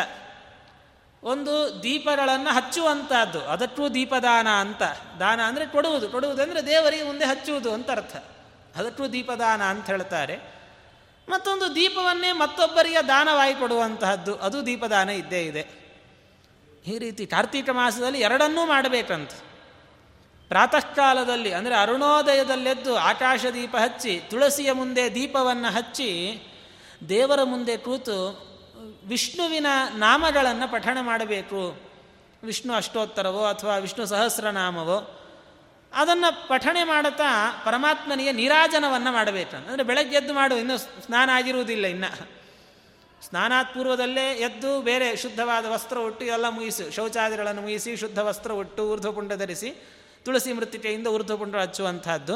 [1.23, 4.83] ಒಂದು ದೀಪಗಳನ್ನು ಹಚ್ಚುವಂಥದ್ದು ಅದಕ್ಕೂ ದೀಪದಾನ ಅಂತ.
[5.21, 8.17] ದಾನ ಅಂದರೆ ಕೊಡುವುದು ಕೊಡುವುದು ಅಂದರೆ ದೇವರಿಗೆ ಮುಂದೆ ಹಚ್ಚುವುದು ಅಂತ ಅರ್ಥ.
[8.77, 10.61] ಅದಕ್ಕೂ ದೀಪದಾನ ಅಂತ ಹೇಳ್ತಾರೆ.
[11.29, 15.81] ಮತ್ತೊಂದು ದೀಪವನ್ನೇ ಮತ್ತೊಬ್ಬರಿಗೆ ದಾನವಾಗಿ ಕೊಡುವಂತಹದ್ದು, ಅದು ದೀಪದಾನ ಇದ್ದೇ ಇದೆ.
[16.87, 19.31] ಈ ರೀತಿ ಕಾರ್ತೀಕ ಮಾಸದಲ್ಲಿ ಎರಡನ್ನೂ ಮಾಡಬೇಕಂತ.
[20.51, 26.11] ಪ್ರಾತಃ ಕಾಲದಲ್ಲಿ ಅಂದರೆ ಅರುಣೋದಯದಲ್ಲೆದ್ದು ಆಕಾಶ ದೀಪ ಹಚ್ಚಿ, ತುಳಸಿಯ ಮುಂದೆ ದೀಪವನ್ನು ಹಚ್ಚಿ,
[27.09, 28.17] ದೇವರ ಮುಂದೆ ಕೂತು
[29.13, 31.63] ವಿಷ್ಣುವಿನ ನಾಮಗಳನ್ನು ಪಠಣ ಮಾಡಬೇಕು.
[32.45, 34.99] ವಿಷ್ಣು ಅಷ್ಟೋತ್ತರವೋ ಅಥವಾ ವಿಷ್ಣು ಸಹಸ್ರನಾಮವೋ,
[35.93, 37.31] ಅದನ್ನು ಪಠಣೆ ಮಾಡುತ್ತಾ
[37.65, 39.57] ಪರಮಾತ್ಮನಿಗೆ ನೀರಾಜನವನ್ನು ಮಾಡಬೇಕು.
[39.69, 40.77] ಅಂದರೆ ಬೆಳಗ್ಗೆ ಎದ್ದು ಮಾಡು, ಇನ್ನೂ
[41.07, 42.11] ಸ್ನಾನ ಆಗಿರುವುದಿಲ್ಲ ಇನ್ನು.
[43.27, 49.33] ಸ್ನಾನಾತ್ ಪೂರ್ವದಲ್ಲೇ ಎದ್ದು ಬೇರೆ ಶುದ್ಧವಾದ ವಸ್ತ್ರ ಉಟ್ಟು ಎಲ್ಲ ಮುಗಿಸಿ, ಶೌಚಾದಿಗಳನ್ನು ಮುಗಿಸಿ ಶುದ್ಧ ವಸ್ತ್ರ ಉಟ್ಟು ಊರ್ಧ್ವಪುಂಡ
[49.33, 49.71] ಧರಿಸಿ
[50.25, 52.35] ತುಳಸಿ ಮೃತ್ತಿಕೆಯಿಂದ ಊರ್ಧ್ವಪುಂಡ ಹಚ್ಚುವಂಥದ್ದು.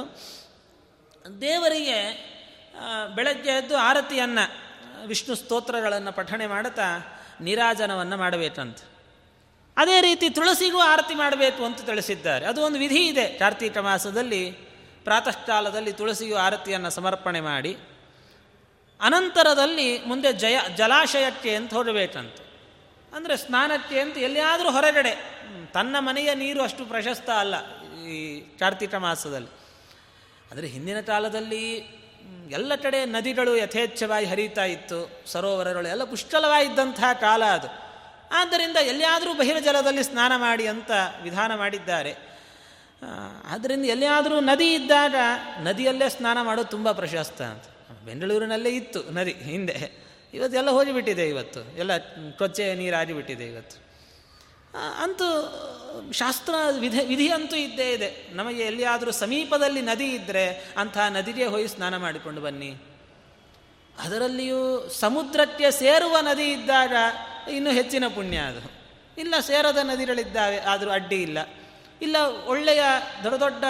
[1.41, 1.99] ದೇವರಿಗೆ
[3.14, 4.45] ಬೆಳಗ್ಗೆ ಎದ್ದು ಆರತಿಯನ್ನು,
[5.07, 6.89] ವಿಷ್ಣು ಸ್ತೋತ್ರಗಳನ್ನು ಪಠಣೆ ಮಾಡುತ್ತಾ
[7.41, 8.78] ನಿರಾಜನವನ್ನು ಮಾಡಬೇಕಂತ.
[9.76, 12.47] ಅದೇ ರೀತಿ ತುಳಸಿಗೂ ಆರತಿ ಮಾಡಬೇಕು ಅಂತ ತಿಳಿಸಿದ್ದಾರೆ.
[12.47, 13.26] ಅದು ಒಂದು ವಿಧಿ ಇದೆ.
[13.28, 14.51] ಕಾರ್ತೀಕ ಮಾಸದಲ್ಲಿ,
[15.05, 17.76] ಪ್ರಾತಃಕಾಲದಲ್ಲಿ ತುಳಸಿಗೂ ಆರತಿಯನ್ನು ಸಮರ್ಪಣೆ ಮಾಡಿ,
[19.01, 22.37] ಅನಂತರದಲ್ಲಿ ಮುಂದೆ ಜಯ, ಜಲಾಶಯಕ್ಕೆ ಅಂತ ಹೋಗಬೇಕಂತ.
[23.15, 25.35] ಅಂದರೆ ಸ್ನಾನಕ್ಕೆ ಅಂತ ಎಲ್ಲಿಯಾದರೂ ಹೊರಗಡೆ.
[25.75, 27.55] ತನ್ನ ಮನೆಯ ನೀರು ಅಷ್ಟು ಪ್ರಶಸ್ತ ಅಲ್ಲ
[28.07, 29.49] ಈ ಕಾರ್ತಿಕ ಮಾಸದಲ್ಲಿ.
[30.53, 31.79] ಆದರೆ ಹಿಂದಿನ ಕಾಲದಲ್ಲಿ
[32.51, 37.69] ಎಲ್ಲ ಕಡೆ ನದಿಗಳು ಯಥೇಚ್ಛವಾಗಿ ಹರಿತಾ ಇತ್ತು, ಸರೋವರಗಳು ಎಲ್ಲ ಪುಷ್ಕಲವಾಗಿದ್ದಂತಹ ಕಾಲ ಅದು.
[38.37, 40.91] ಆದ್ದರಿಂದ ಎಲ್ಲಿಯಾದರೂ ಜಲದಲ್ಲಿ ಸ್ನಾನ ಮಾಡಿ ಅಂತ
[41.23, 42.35] ವಿಧಾನ ಮಾಡಿದ್ದಾರೆ.
[43.51, 45.15] ಆದ್ದರಿಂದ ಎಲ್ಲಿಯಾದರೂ ನದಿ ಇದ್ದಾಗ
[45.62, 47.65] ನದಿಯಲ್ಲೇ ಸ್ನಾನ ಮಾಡೋದು ತುಂಬ ಪ್ರಶಸ್ತ ಅಂತ.
[48.05, 50.04] ಬೆಂಗಳೂರಿನಲ್ಲೇ ಇತ್ತು ನದಿ ಹಿಂದೆ.
[50.35, 51.78] ಇವತ್ತೆಲ್ಲ ಹೋಗಿಬಿಟ್ಟಿದೆ ಇವತ್ತು.
[51.78, 51.99] ಎಲ್ಲ
[52.39, 53.85] ಕೊಚ್ಚೆ ನೀರಾಗಿಬಿಟ್ಟಿದೆ ಇವತ್ತು.
[55.03, 55.61] ಅಂತೂ
[56.12, 58.28] ಶಾಸ್ತ್ರ ವಿಧ, ವಿಧಿ ಅಂತೂ ಇದ್ದೇ ಇದೆ.
[58.30, 62.76] ನಮಗೆ ಎಲ್ಲಿಯಾದರೂ ಸಮೀಪದಲ್ಲಿ ನದಿ ಇದ್ದರೆ ಅಂತಹ ನದಿಗೆ ಹೋಗಿ ಸ್ನಾನ ಮಾಡಿಕೊಂಡು ಬನ್ನಿ.
[63.99, 66.93] ಅದರಲ್ಲಿಯೂ ಸಮುದ್ರಕ್ಕೆ ಸೇರುವ ನದಿ ಇದ್ದಾಗ
[67.51, 68.72] ಇನ್ನೂ ಹೆಚ್ಚಿನ ಪುಣ್ಯ ಅದು.
[69.18, 71.39] ಇಲ್ಲ ಸೇರದ ನದಿಗಳಿದ್ದಾವೆ, ಆದರೂ ಅಡ್ಡಿ ಇಲ್ಲ.
[72.03, 72.16] ಇಲ್ಲ
[72.47, 72.82] ಒಳ್ಳೆಯ
[73.24, 73.64] ದೊಡ್ಡ ದೊಡ್ಡ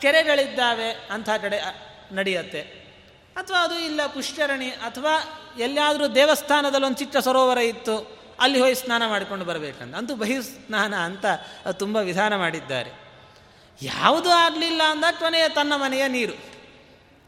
[0.00, 1.58] ಕೆರೆಗಳಿದ್ದಾವೆ ಅಂಥ ಕಡೆ
[2.12, 2.75] ನಡೆಯುತ್ತೆ.
[3.36, 5.14] ಅಥವಾ ಅದು ಇಲ್ಲ ಪುಷ್ಕರಣಿ ಅಥವಾ
[5.58, 7.96] ಎಲ್ಲಿಯಾದರೂ ದೇವಸ್ಥಾನದಲ್ಲಿ ಒಂದು ಚಿಕ್ಕ ಸರೋವರ ಇತ್ತು,
[8.40, 9.94] ಅಲ್ಲಿ ಹೋಗಿ ಸ್ನಾನ ಮಾಡಿಕೊಂಡು ಬರಬೇಕಂತ.
[9.94, 11.26] ಅಂತೂ ಬಹಿರ್ ಸ್ನಾನ ಅಂತ
[11.72, 12.90] ತುಂಬ ವಿಧಾನ ಮಾಡಿದ್ದಾರೆ.
[13.82, 16.36] ಯಾವುದು ಆಗಲಿಲ್ಲ ಅಂದಾಗ ಕೊನೆಯ ತನ್ನ ಮನೆಯ ನೀರು.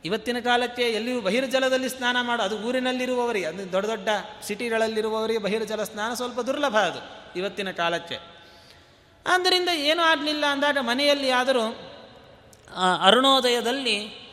[0.05, 4.09] ಇವತ್ತಿನ ಕಾಲಕ್ಕೆ ಎಲ್ಲಿಯೂ ಬಹಿರ್ಜಲದಲ್ಲಿ ಸ್ನಾನ ಮಾಡು, ಅದು ಊರಿನಲ್ಲಿರುವವರಿಗೆ, ಅದು ದೊಡ್ಡ ದೊಡ್ಡ
[4.47, 7.01] ಸಿಟಿಗಳಲ್ಲಿರುವವರಿಗೆ ಬಹಿರ್ಜಲ ಸ್ನಾನ ಸ್ವಲ್ಪ ದುರ್ಲಭ ಅದು
[7.39, 8.19] ಇವತ್ತಿನ ಕಾಲಕ್ಕೆ.
[9.27, 11.65] ಆದ್ದರಿಂದ ಏನೂ ಆಗಲಿಲ್ಲ ಅಂದಾಗ ಮನೆಯಲ್ಲಿ ಆದರೂ
[13.03, 14.28] ಅರುಣೋದಯದಲ್ಲಿ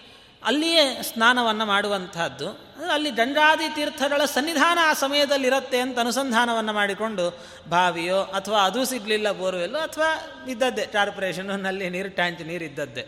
[0.46, 2.50] ಅಲ್ಲಿಯೇ ಸ್ನಾನವನ್ನು ಮಾಡುವಂತಹದ್ದು.
[2.94, 7.40] ಅಲ್ಲಿ ದಂಡಾದಿ ತೀರ್ಥಗಳ ಸನ್ನಿಧಾನ ಆ ಸಮಯದಲ್ಲಿ ಇರುತ್ತೆ ಅಂತ ಅನುಸಂಧಾನವನ್ನು ಮಾಡಿಕೊಂಡು
[7.70, 13.08] ಬಾವಿಯೋ ಅಥವಾ ಅದು ಸಿಗಲಿಲ್ಲ ಬೋರ್ವೆಲ್ಲೋ ಅಥವಾ ಇದ್ದದ್ದೇ ಕಾರ್ಪೊರೇಷನು ನಲ್ಲಿ ನೀರು ಟ್ಯಾಂಕ್ ಇದ್ದದ್ದೇ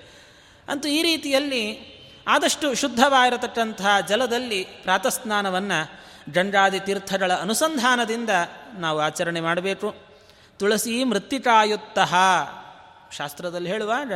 [0.69, 8.29] ಅಂತೂ ಈ ರೀತಿಯಲ್ಲಿ ಆದಷ್ಟು ಶುದ್ಧವಾಗಿರತಕ್ಕಂತಹ ಜಲದಲ್ಲಿ ಪ್ರಾತಸ್ನಾನವನ್ನು ದಂಡಾದಿ ತೀರ್ಥಗಳ ಅನುಸಂಧಾನದಿಂದ
[8.77, 9.95] ನಾವು ಆಚರಣೆ ಮಾಡಬೇಕು.
[10.59, 11.99] ತುಳಸಿ ಮೃತ್ತಿಕಾಯುತ್ತ.
[13.13, 14.11] ಶಾಸ್ತ್ರದಲ್ಲಿ ಹೇಳುವಾಗ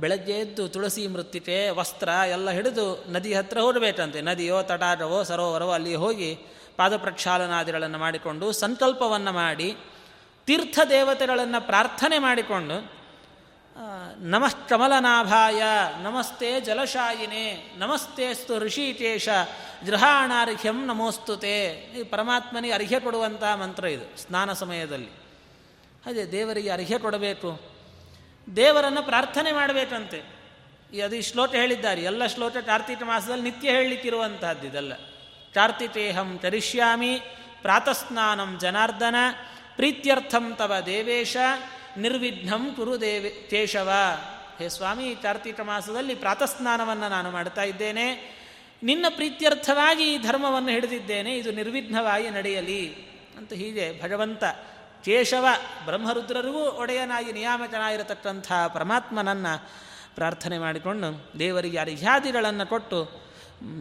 [0.00, 4.20] ಬೆಳಗ್ಗೆ ಎದ್ದು ತುಳಸಿ ಮೃತ್ತಿಕೆ, ವಸ್ತ್ರ ಎಲ್ಲ ಹಿಡಿದು ನದಿ ಹತ್ತಿರ ಹೋಗಬೇಕಂತೆ.
[4.20, 6.38] ನದಿಯೋ, ತಟಾಟವೋ, ಸರೋವರವೋ ಅಲ್ಲಿ ಹೋಗಿ
[6.76, 9.76] ಪಾದ ಪ್ರಕ್ಷಾಲನಾದಿಗಳನ್ನು ಮಾಡಿಕೊಂಡು ಸಂಕಲ್ಪವನ್ನು ಮಾಡಿ
[10.46, 13.00] ತೀರ್ಥ ದೇವತೆಗಳನ್ನು ಪ್ರಾರ್ಥನೆ ಮಾಡಿಕೊಂಡು
[14.18, 15.62] ನಮಃ ಕಮಲನಾಭಾಯ,
[16.02, 19.28] ನಮಸ್ತೆ ಜಲಶಾಯಿನೇ ನಮಸ್ತೆಸ್ತು ಋಷಿಕೇಶ,
[19.86, 21.66] ಗೃಹಾಣಾರ್ಘ್ಯಂ ನಮೋಸ್ತುತೆ.
[22.00, 25.10] ಈ ಪರಮಾತ್ಮನಿಗೆ ಅರ್ಘ್ಯ ಕೊಡುವಂಥ ಮಂತ್ರ ಇದು, ಸ್ನಾನ ಸಮಯದಲ್ಲಿ.
[26.06, 27.69] ಅದೇ ದೇವರಿಗೆ ಅರ್ಹ್ಯ ಕೊಡಬೇಕು.
[28.56, 30.40] ದೇವರನ್ನು ಪ್ರಾರ್ಥನೆ ಮಾಡಬೇಕಂತೆ.
[31.04, 32.02] ಅದು ಈ ಶ್ಲೋಕ ಹೇಳಿದ್ದಾರೆ.
[32.02, 34.94] ಎಲ್ಲ ಶ್ಲೋಕ ಕಾರ್ತಿಕ ಮಾಸದಲ್ಲಿ ನಿತ್ಯ ಹೇಳಲಿಕ್ಕಿರುವಂತಹದ್ದು ಇದೆಲ್ಲ.
[35.54, 37.20] ಕಾರ್ತಿಕೇಹಂ ಕರಿಷ್ಯಾಮಿ,
[37.62, 39.14] ಪ್ರಾತಸ್ನಾನಂ ಜನಾರ್ದನ,
[39.76, 41.36] ಪ್ರೀತ್ಯರ್ಥಂ ತವ ದೇವೇಶ,
[41.96, 43.90] ನಿರ್ವಿಘ್ನಂ ಕುರು ದೇವೇ ಕೇಶವ.
[44.58, 48.40] ಹೇ ಸ್ವಾಮಿ ಕಾರ್ತಿಕ ಮಾಸದಲ್ಲಿ ಪ್ರಾತಸ್ನಾನವನ್ನು ನಾನು ಮಾಡ್ತಾ ಇದ್ದೇನೆ.
[48.82, 51.38] ನಿನ್ನ ಪ್ರೀತ್ಯರ್ಥವಾಗಿ ಈ ಧರ್ಮವನ್ನು ಹಿಡಿದಿದ್ದೇನೆ.
[51.38, 53.10] ಇದು ನಿರ್ವಿಘ್ನವಾಗಿ ನಡೆಯಲಿ.
[53.38, 54.44] ಅಂತ ಹೀಗೆ ಭಗವಂತ
[55.04, 55.46] ಕೇಶವ
[55.84, 59.68] ಬ್ರಹ್ಮರುದ್ರರಿಗೂ ಒಡೆಯನಾಗಿ ನಿಯಾಮಕನಾಗಿರತಕ್ಕಂಥ ಪರಮಾತ್ಮನನ್ನು
[60.14, 63.20] ಪ್ರಾರ್ಥನೆ ಮಾಡಿಕೊಂಡು ದೇವರಿಗೆ ಅರ್ಹ್ಯಾದಿಗಳನ್ನು ಕೊಟ್ಟು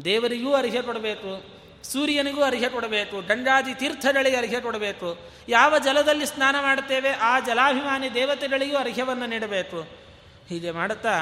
[0.06, 1.32] ದೇವರಿಗೂ ಅರ್ಹ್ಯ ಕೊಡಬೇಕು,
[1.84, 5.18] ಸೂರ್ಯನಿಗೂ ಅರ್ಹ ಕೊಡಬೇಕು, ಗಂಗಾದಿ ತೀರ್ಥಗಳಿಗೆ ಅರ್ಹ ಕೊಡಬೇಕು,
[5.50, 9.82] ಯಾವ ಜಲದಲ್ಲಿ ಸ್ನಾನ ಮಾಡುತ್ತೇವೆ ಆ ಜಲಾಭಿಮಾನಿ ದೇವತೆಗಳಿಗೂ ಅರ್ಹ್ಯವನ್ನು ನೀಡಬೇಕು.
[10.50, 11.16] ಹೀಗೆ ಮಾಡುತ್ತಾ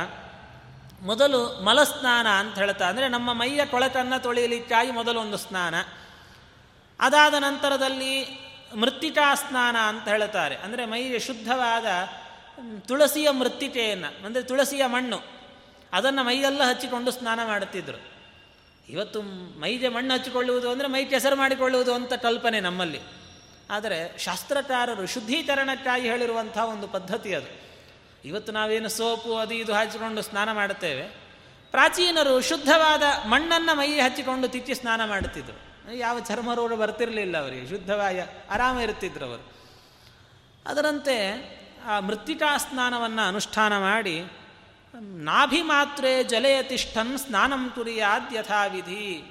[1.01, 5.75] ಮೊದಲು ಮಲಸ್ನಾನ ಅಂತ ಹೇಳ್ತಾ, ಅಂದರೆ ನಮ್ಮ ಮೈಯ ಕೊಳಕನ್ನು ತೊಳೆಯಲಿಕ್ಕಾಗಿ ಮೊದಲು ಒಂದು ಸ್ನಾನ.
[6.99, 8.13] ಅದಾದ ನಂತರದಲ್ಲಿ
[8.75, 11.85] ಮೃತ್ತಿಕಾ ಸ್ನಾನ ಅಂತ ಹೇಳ್ತಾರೆ ಅಂದರೆ ಮೈಗೆ ಶುದ್ಧವಾದ
[12.87, 15.19] ತುಳಸಿಯ ಮೃತ್ತಿಕೆಯನ್ನು, ಅಂದರೆ ತುಳಸಿಯ ಮಣ್ಣು,
[15.93, 18.17] ಅದನ್ನು ಮೈಯೆಲ್ಲ ಹಚ್ಚಿಕೊಂಡು ಸ್ನಾನ ಮಾಡುತ್ತಿದ್ದರು
[18.89, 19.21] ಇವತ್ತು
[19.59, 22.99] ಮೈಗೆ ಮಣ್ಣು ಹಚ್ಚಿಕೊಳ್ಳುವುದು ಅಂದರೆ ಮೈ ಕೆಸರು ಮಾಡಿಕೊಳ್ಳುವುದು ಅಂತ ಕಲ್ಪನೆ ನಮ್ಮಲ್ಲಿ.
[23.69, 27.49] ಆದರೆ ಶಾಸ್ತ್ರಕಾರರು ಶುದ್ಧೀಕರಣಕ್ಕಾಗಿ ಹೇಳಿರುವಂಥ ಒಂದು ಪದ್ಧತಿ ಅದು.
[28.25, 31.27] ಇವತ್ತು ನಾವೇನು ಸೋಪು ಅದು ಇದು ಹಚ್ಚಿಕೊಂಡು ಸ್ನಾನ ಮಾಡುತ್ತೇವೆ.
[31.71, 39.25] ಪ್ರಾಚೀನರು ಶುದ್ಧವಾದ ಮಣ್ಣನ್ನು ಮೈಗೆ ಹಚ್ಚಿಕೊಂಡು ತಿಚ್ಚಿ ಸ್ನಾನ ಮಾಡುತ್ತಿದ್ದರು ಯಾವ ಚರ್ಮರೋಗ ಬರ್ತಿರಲಿಲ್ಲ ಅವರಿಗೆ ಶುದ್ಧವಾಯ ಆರಾಮ ಇರ್ತಿದ್ರು
[39.25, 39.43] ಅವರು.
[40.67, 41.15] ಅದರಂತೆ
[41.85, 44.27] ಆ ಮೃತ್ತಿಕಾ ಸ್ನಾನವನ್ನು ಅನುಷ್ಠಾನ ಮಾಡಿ,
[45.23, 49.23] ನಾಭಿ ಮಾತ್ರೇ ಜಲೆಯತಿಷ್ಠನ್ ಸ್ನಾನಂ ತುರಿಯಾದ ಯಥಾವಿಧಿ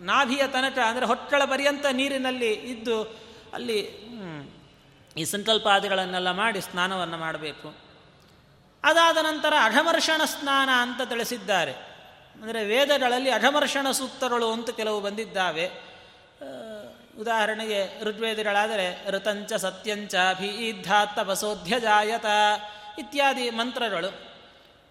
[0.00, 2.98] ನಾಭಿಯ ತನಕ, ಅಂದರೆ ಹೊಟ್ಟಳ ಪರ್ಯಂತ ನೀರಿನಲ್ಲಿ ಇದ್ದು
[3.54, 3.78] ಅಲ್ಲಿ
[5.16, 7.68] ಈ ಸಂಕಲ್ಪಾದಿಗಳನ್ನೆಲ್ಲ ಮಾಡಿ ಸ್ನಾನವನ್ನು ಮಾಡಬೇಕು.
[8.84, 11.72] ಅದಾದ ನಂತರ ಅಘಮರ್ಷಣ ಸ್ನಾನ ಅಂತ ತಿಳಿಸಿದ್ದಾರೆ.
[12.34, 15.89] ಅಂದರೆ ವೇದಗಳಲ್ಲಿ ಅಘಮರ್ಷಣ ಸೂಕ್ತಗಳು ಅಂತ ಕೆಲವು ಬಂದಿದ್ದಾವೆ.
[17.20, 20.14] ಉದಾಹರಣೆಗೆ ಋಗ್ವೇದಿಗಳಾದರೆ ಋತಂಚ ಸತ್ಯಂಚ
[21.16, 22.24] ತಪಸೋಧ್ಯ ಜಾಯತ
[22.98, 24.08] ಇತ್ಯಾದಿ ಮಂತ್ರಗಳು.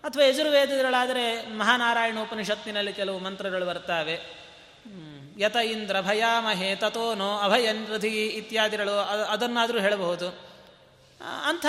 [0.03, 4.39] ಅಥವಾ ಯಜುರ್ವೇದಗಳಾದರೆ ಮಹಾನಾರಾಯಣ ಉಪನಿಷತ್ತಿನಲ್ಲಿ ಕೆಲವು ಮಂತ್ರಗಳು ಬರ್ತವೆ.
[5.39, 10.27] ಯತ ಇಂದ್ರ ಭಯಾಮಹೇ ತಥೋನೋ ಅಭಯನ್ರಧಿ ಇತ್ಯಾದಿಗಳು ಅದನ್ನಾದರೂ ಹೇಳಬಹುದು.
[11.45, 11.65] ಅಂಥ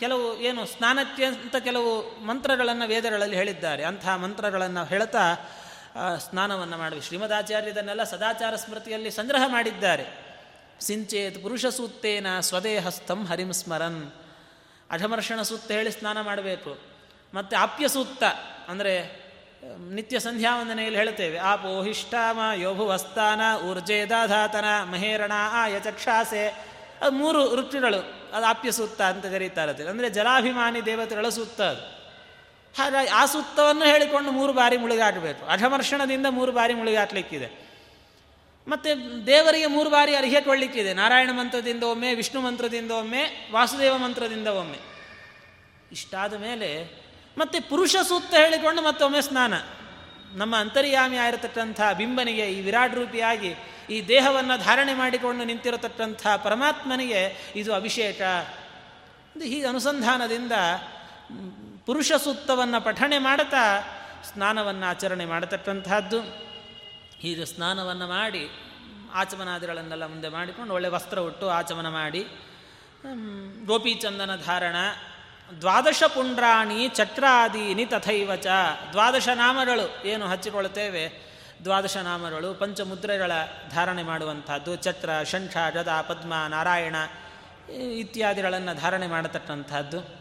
[0.00, 3.84] ಕೆಲವು ಏನು ಸ್ನಾನಕ್ಕೆ ಅಂತ ಕೆಲವು ಮಂತ್ರಗಳನ್ನು ವೇದಗಳಲ್ಲಿ ಹೇಳಿದ್ದಾರೆ.
[3.84, 5.50] ಅಂಥ ಮಂತ್ರಗಳನ್ನು ಹೇಳ್ತಾ
[6.18, 10.28] ಸ್ನಾನವನ್ನು ಮಾಡಿ ಶ್ರೀಮದಾಚಾರ್ಯದನ್ನೆಲ್ಲ ಸದಾಚಾರ ಸ್ಮೃತಿಯಲ್ಲಿ ಸಂಗ್ರಹ ಮಾಡಿದ್ದಾರೆ.
[10.80, 12.40] ಸಿಂಚೇತ್ ಪುರುಷ ಸೂತ್ತೇನ
[13.26, 14.12] ಹರಿಂ ಸ್ಮರನ್.
[14.90, 16.78] ಅಢಮರ್ಷಣ ಸೂಕ್ತ ಹೇಳಿ ಸ್ನಾನ ಮಾಡಬೇಕು.
[17.34, 18.22] ಮತ್ತು ಆಪ್ಯ ಸೂಕ್ತ
[18.68, 19.28] ಅಂದರೆ,
[19.78, 26.48] ನಿತ್ಯ ಸಂಧ್ಯಾ ವಂದನೆಯಲ್ಲಿ ಹೇಳ್ತೇವೆ ಯೋಭು ಯೋಭುವಸ್ತಾನ ಊರ್ಜೇದಾಧಾತನ ಮಹೇರಣ ಆ ಯಚಕ್ಷಾಸೆ
[27.02, 28.30] ಅದು ಮೂರು ಋತುಗಳು.
[28.32, 31.97] ಅದು ಆಪ್ಯ ಸೂಕ್ತ ಅಂತ ಕರೀತಾರೆ ಅಂದರೆ ಜಲಾಭಿಮಾನಿ ದೇವತೆಗಳ ಅದು.
[32.76, 37.68] ಹಾಗಾಗಿ ಆ ಸುತ್ತವನ್ನು ಹೇಳಿಕೊಂಡು ಮೂರು ಬಾರಿ ಮುಳುಗಾಟಬೇಕು ಅಘಮರ್ಷಣದಿಂದ ಮೂರು ಬಾರಿ ಮುಳುಗಾಟ್ಲಿಕ್ಕಿದೆ
[38.68, 40.94] ಮತ್ತು ದೇವರಿಗೆ ಮೂರು ಬಾರಿ ಅರ್ಹ್ಯ ಕೊಡಲಿಕ್ಕಿದೆ.
[40.94, 44.78] ನಾರಾಯಣ ಮಂತ್ರದಿಂದ ಒಮ್ಮೆ, ವಿಷ್ಣು ಮಂತ್ರದಿಂದ ಒಮ್ಮೆ, ವಾಸುದೇವ ಮಂತ್ರದಿಂದ ಒಮ್ಮೆ.
[45.92, 46.98] ಇಷ್ಟಾದ ಮೇಲೆ
[47.38, 49.54] ಮತ್ತು ಪುರುಷ ಸೂಕ್ತ ಹೇಳಿಕೊಂಡು ಮತ್ತೊಮ್ಮೆ ಸ್ನಾನ.
[50.34, 53.54] ನಮ್ಮ ಅಂತರ್ಯಾಮಿ ಆಗಿರತಕ್ಕಂಥ ಬಿಂಬನಿಗೆ ಈ ವಿರಾಟ್ ರೂಪಿಯಾಗಿ
[53.90, 58.20] ಈ ದೇಹವನ್ನು ಧಾರಣೆ ಮಾಡಿಕೊಂಡು ನಿಂತಿರತಕ್ಕಂಥ ಪರಮಾತ್ಮನಿಗೆ ಇದು ಅಭಿಷೇಕ.
[59.42, 60.52] ಹೀಗೆ ಅನುಸಂಧಾನದಿಂದ
[61.88, 63.80] ಪುರುಷ ಸೂಕ್ತವನ್ನು ಪಠಣೆ ಮಾಡುತ್ತಾ
[64.32, 66.20] ಸ್ನಾನವನ್ನು ಆಚರಣೆ ಮಾಡತಕ್ಕಂಥದ್ದು
[67.18, 68.50] ಹೀಗೆ ಸ್ನಾನವನ್ನು ಮಾಡಿ,
[69.14, 72.22] ಆಚಮನಾದಿಗಳನ್ನೆಲ್ಲ ಮುಂದೆ ಮಾಡಿಕೊಂಡು ಒಳ್ಳೆ ವಸ್ತ್ರ ಉಟ್ಟು ಆಚಮನ ಮಾಡಿ
[73.64, 74.76] ಗೋಪೀಚಂದನ ಧಾರಣ,
[75.60, 78.46] ದ್ವಾದಶ ಪುಂಡ್ರಾಣಿ ಚಕ್ರಾದೀನಿ ತಥೈವಚ
[78.92, 81.34] ದ್ವಾದಶ ನಾಮಗಳು ಏನು ಹಚ್ಚಿಕೊಳ್ಳುತ್ತೇವೆ?
[81.64, 83.32] ದ್ವಾದಶ ನಾಮಗಳು ಪಂಚಮುದ್ರೆಗಳ
[83.70, 86.96] ಧಾರಣೆ ಮಾಡುವಂಥದ್ದು ಚಕ್ರ, ಶಂಖ, ಗದ, ಪದ್ಮ, ನಾರಾಯಣ
[87.74, 90.17] ಇತ್ಯಾದಿಗಳನ್ನು ಧಾರಣೆ ಮಾಡತಕ್ಕಂಥದ್ದು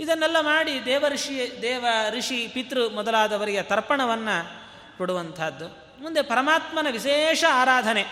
[0.00, 4.68] ಇದನ್ನೆಲ್ಲ ಮಾಡಿ ದೇವ ಋಷಿ ದೇವ, ಋಷಿ, ಪಿತೃ ಮೊದಲಾದವರಿಗೆ ತರ್ಪಣವನ್ನು
[4.98, 5.68] ಕೊಡುವಂಥದ್ದು.
[6.02, 8.04] ಮುಂದೆ ಪರಮಾತ್ಮನ ವಿಶೇಷ ಆರಾಧನೆ.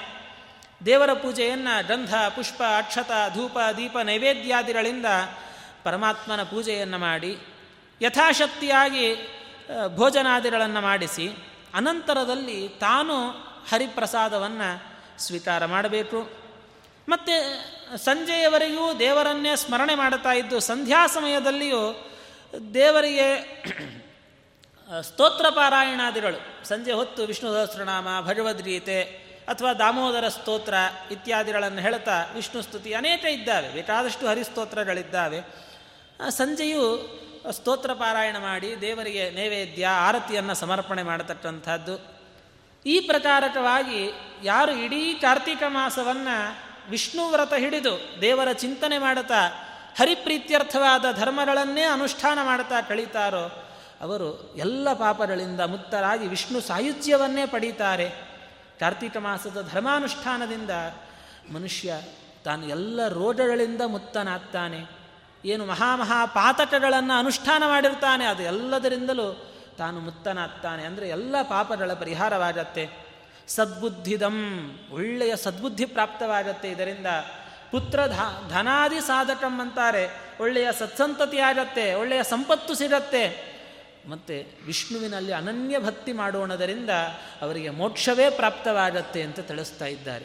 [0.87, 5.07] ದೇವರ ಪೂಜೆಯನ್ನು ಗಂಧ, ಪುಷ್ಪ, ಅಕ್ಷತ, ಧೂಪ, ದೀಪ, ನೈವೇದ್ಯಾದಿಗಳಿಂದ
[5.85, 7.39] ಪರಮಾತ್ಮನ ಪೂಜೆಯನ್ನು ಮಾಡಿ,
[8.03, 9.15] ಯಥಾಶಕ್ತಿಯಾಗಿ
[9.97, 11.29] ಭೋಜನಾದಿಗಳನ್ನು ಮಾಡಿಸಿ,
[11.75, 13.29] ಅನಂತರದಲ್ಲಿ ತಾನು
[13.71, 14.69] ಹರಿಪ್ರಸಾದವನ್ನು
[15.19, 16.31] ಸ್ವೀಕಾರ ಮಾಡಬೇಕು.
[17.09, 17.33] ಮತ್ತು
[17.95, 22.11] ಸಂಜೆಯವರೆಗೂ ದೇವರನ್ನೇ ಸ್ಮರಣೆ ಮಾಡುತ್ತಾ ಇದ್ದು ಸಂಧ್ಯಾ ಸಮಯದಲ್ಲಿಯೂ
[22.75, 23.29] ದೇವರಿಗೆ
[25.03, 29.03] ಸ್ತೋತ್ರ ಪಾರಾಯಣಾದಿಗಳು, ಸಂಜೆ ಹೊತ್ತು ವಿಷ್ಣು ಸಹಸ್ರನಾಮ ಭಗವದ್ಗೀತೆ
[29.49, 30.75] ಅಥವಾ ದಾಮೋದರ ಸ್ತೋತ್ರ
[31.11, 35.41] ಇತ್ಯಾದಿಗಳನ್ನು ಹೇಳ್ತಾ ವಿಷ್ಣು ಸ್ತುತಿ ಅನೇಕ ಇದ್ದಾವೆ, ಬೇಕಾದಷ್ಟು ಹರಿಸ್ತೋತ್ರಗಳಿದ್ದಾವೆ.
[36.29, 37.17] ಸಂಜೆಯು
[37.53, 42.17] ಸ್ತೋತ್ರ ಪಾರಾಯಣ ಮಾಡಿ ದೇವರಿಗೆ ನೈವೇದ್ಯ, ಆರತಿಯನ್ನು ಸಮರ್ಪಣೆ ಮಾಡತಕ್ಕಂಥದ್ದು.
[42.87, 44.11] ಈ ಪ್ರಕಾರಕವಾಗಿ
[44.45, 49.43] ಯಾರು ಇಡೀ ಕಾರ್ತಿಕ ಮಾಸವನ್ನು ವಿಷ್ಣು ವ್ರತ ಹಿಡಿದು ದೇವರ ಚಿಂತನೆ ಮಾಡುತ್ತಾ
[49.99, 53.65] ಹರಿಪ್ರೀತ್ಯರ್ಥವಾದ ಧರ್ಮಗಳನ್ನೇ ಅನುಷ್ಠಾನ ಮಾಡುತ್ತಾ ಕಳೀತಾರೋ,
[54.01, 58.09] ಅವರು ಎಲ್ಲ ಪಾಪಗಳಿಂದ ಮುಕ್ತರಾಗಿ ವಿಷ್ಣು ಸಾಯುಜ್ಯವನ್ನೇ ಪಡೀತಾರೆ.
[58.81, 60.71] ಕಾರ್ತಿಕ ಮಾಸದ ಧರ್ಮಾನುಷ್ಠಾನದಿಂದ
[61.55, 61.95] ಮನುಷ್ಯ
[62.45, 64.91] ತಾನು ಎಲ್ಲ ರೋಗಗಳಿಂದ ಮುಕ್ತನಾಗ್ತಾನೆ.
[65.45, 69.47] ಏನು ಮಹಾಮಹಾ ಪಾತಕಗಳನ್ನು ಅನುಷ್ಠಾನ ಮಾಡಿರ್ತಾನೆ, ಅದು ಎಲ್ಲದರಿಂದಲೂ
[69.79, 70.83] ತಾನು ಮುಕ್ತನಾಗ್ತಾನೆ.
[70.83, 73.06] ಅಂದರೆ ಎಲ್ಲ ಪಾಪಗಳ ಪರಿಹಾರವಾಗತ್ತೆ.
[73.49, 74.71] ಸದ್ಬುದ್ಧಿದಂ.
[74.91, 76.71] ಒಳ್ಳೆಯ ಸದ್ಬುದ್ಧಿ ಪ್ರಾಪ್ತವಾಗತ್ತೆ.
[76.71, 77.07] ಇದರಿಂದ
[77.71, 78.01] ಪುತ್ರ
[78.49, 80.09] ಧನಾದಿ ಸಾಧಕಂ ಅಂತಾರೆ.
[80.41, 83.57] ಒಳ್ಳೆಯ ಸತ್ಸಂತತಿ ಆಗತ್ತೆ, ಒಳ್ಳೆಯ ಸಂಪತ್ತು ಸಿಗತ್ತೆ.
[84.09, 86.91] ಮತ್ತು ವಿಷ್ಣುವಿನಲ್ಲಿ ಅನನ್ಯ ಭಕ್ತಿ ಮಾಡೋಣದರಿಂದ
[87.43, 90.25] ಅವರಿಗೆ ಮೋಕ್ಷವೇ ಪ್ರಾಪ್ತವಾಗತ್ತೆ ಅಂತ ತಿಳಿಸ್ತಾ ಇದ್ದಾರೆ.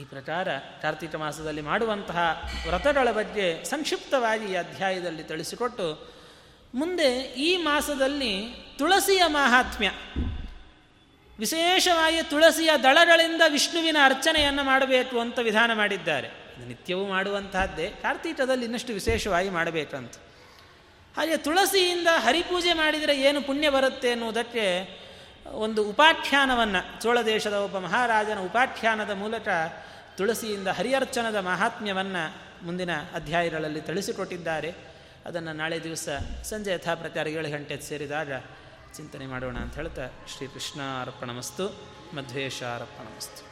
[0.00, 0.48] ಈ ಪ್ರಕಾರ
[0.82, 6.14] ಕಾರ್ತಿಕ ಮಾಸದಲ್ಲಿ ಮಾಡುವಂತಹ ವ್ರತಗಳ ಬಗ್ಗೆ ಸಂಕ್ಷಿಪ್ತವಾಗಿ ಈ ಅಧ್ಯಾಯದಲ್ಲಿ ತಿಳಿಸಿಕೊಟ್ಟು
[6.74, 9.90] ಮುಂದೆ ಈ ಮಾಸದಲ್ಲಿ ತುಳಸಿಯ ಮಾಹಾತ್ಮ್ಯ.
[11.42, 16.28] ವಿಶೇಷವಾಗಿ ತುಳಸಿಯ ದಳಗಳಿಂದ ವಿಷ್ಣುವಿನ ಅರ್ಚನೆಯನ್ನು ಮಾಡಬೇಕು ಅಂತ ವಿಧಾನ ಮಾಡಿದ್ದಾರೆ.
[16.68, 17.88] ನಿತ್ಯವೂ ಮಾಡುವಂತಹದ್ದೇ.
[18.02, 20.12] ಕಾರ್ತೀಕದಲ್ಲಿ ಇನ್ನಷ್ಟು ವಿಶೇಷವಾಗಿ ಮಾಡಬೇಕಂತ.
[21.16, 24.66] ಹಾಗೆ ತುಳಸಿಯಿಂದ ಹರಿಪೂಜೆ ಮಾಡಿದರೆ ಏನು ಪುಣ್ಯ ಬರುತ್ತೆ ಎನ್ನುವುದಕ್ಕೆ
[25.52, 29.48] ಒಂದು ಉಪಾಖ್ಯಾನವನ್ನು ಚೋಳ ದೇಶದ ಒಬ್ಬ ಮಹಾರಾಜನ ಉಪಾಖ್ಯಾನದ ಮೂಲಕ
[30.16, 32.36] ತುಳಸಿಯಿಂದ ಹರಿಯರ್ಚನದ ಮಹಾತ್ಮ್ಯವನ್ನು
[32.66, 34.74] ಮುಂದಿನ ಅಧ್ಯಾಯಗಳಲ್ಲಿ ತಿಳಿಸಿಕೊಟ್ಟಿದ್ದಾರೆ.
[35.26, 36.08] ಅದನ್ನು ನಾಳೆ ದಿವಸ
[36.44, 38.32] ಸಂಜೆ ಯಥಾ ಪ್ರಚಾರ ಏಳು ಗಂಟೆ ಸೇರಿದಾಗ
[38.96, 43.51] ಚಿಂತನೆ ಮಾಡೋಣ ಅಂತ ಹೇಳ್ತಾ ಶ್ರೀಕೃಷ್ಣಾರ್ಪಣಮಸ್ತು ಅರ್ಪಣಮಸ್ತು ಮಧ್ವೇಶ ಅರ್ಪಣಮಸ್ತು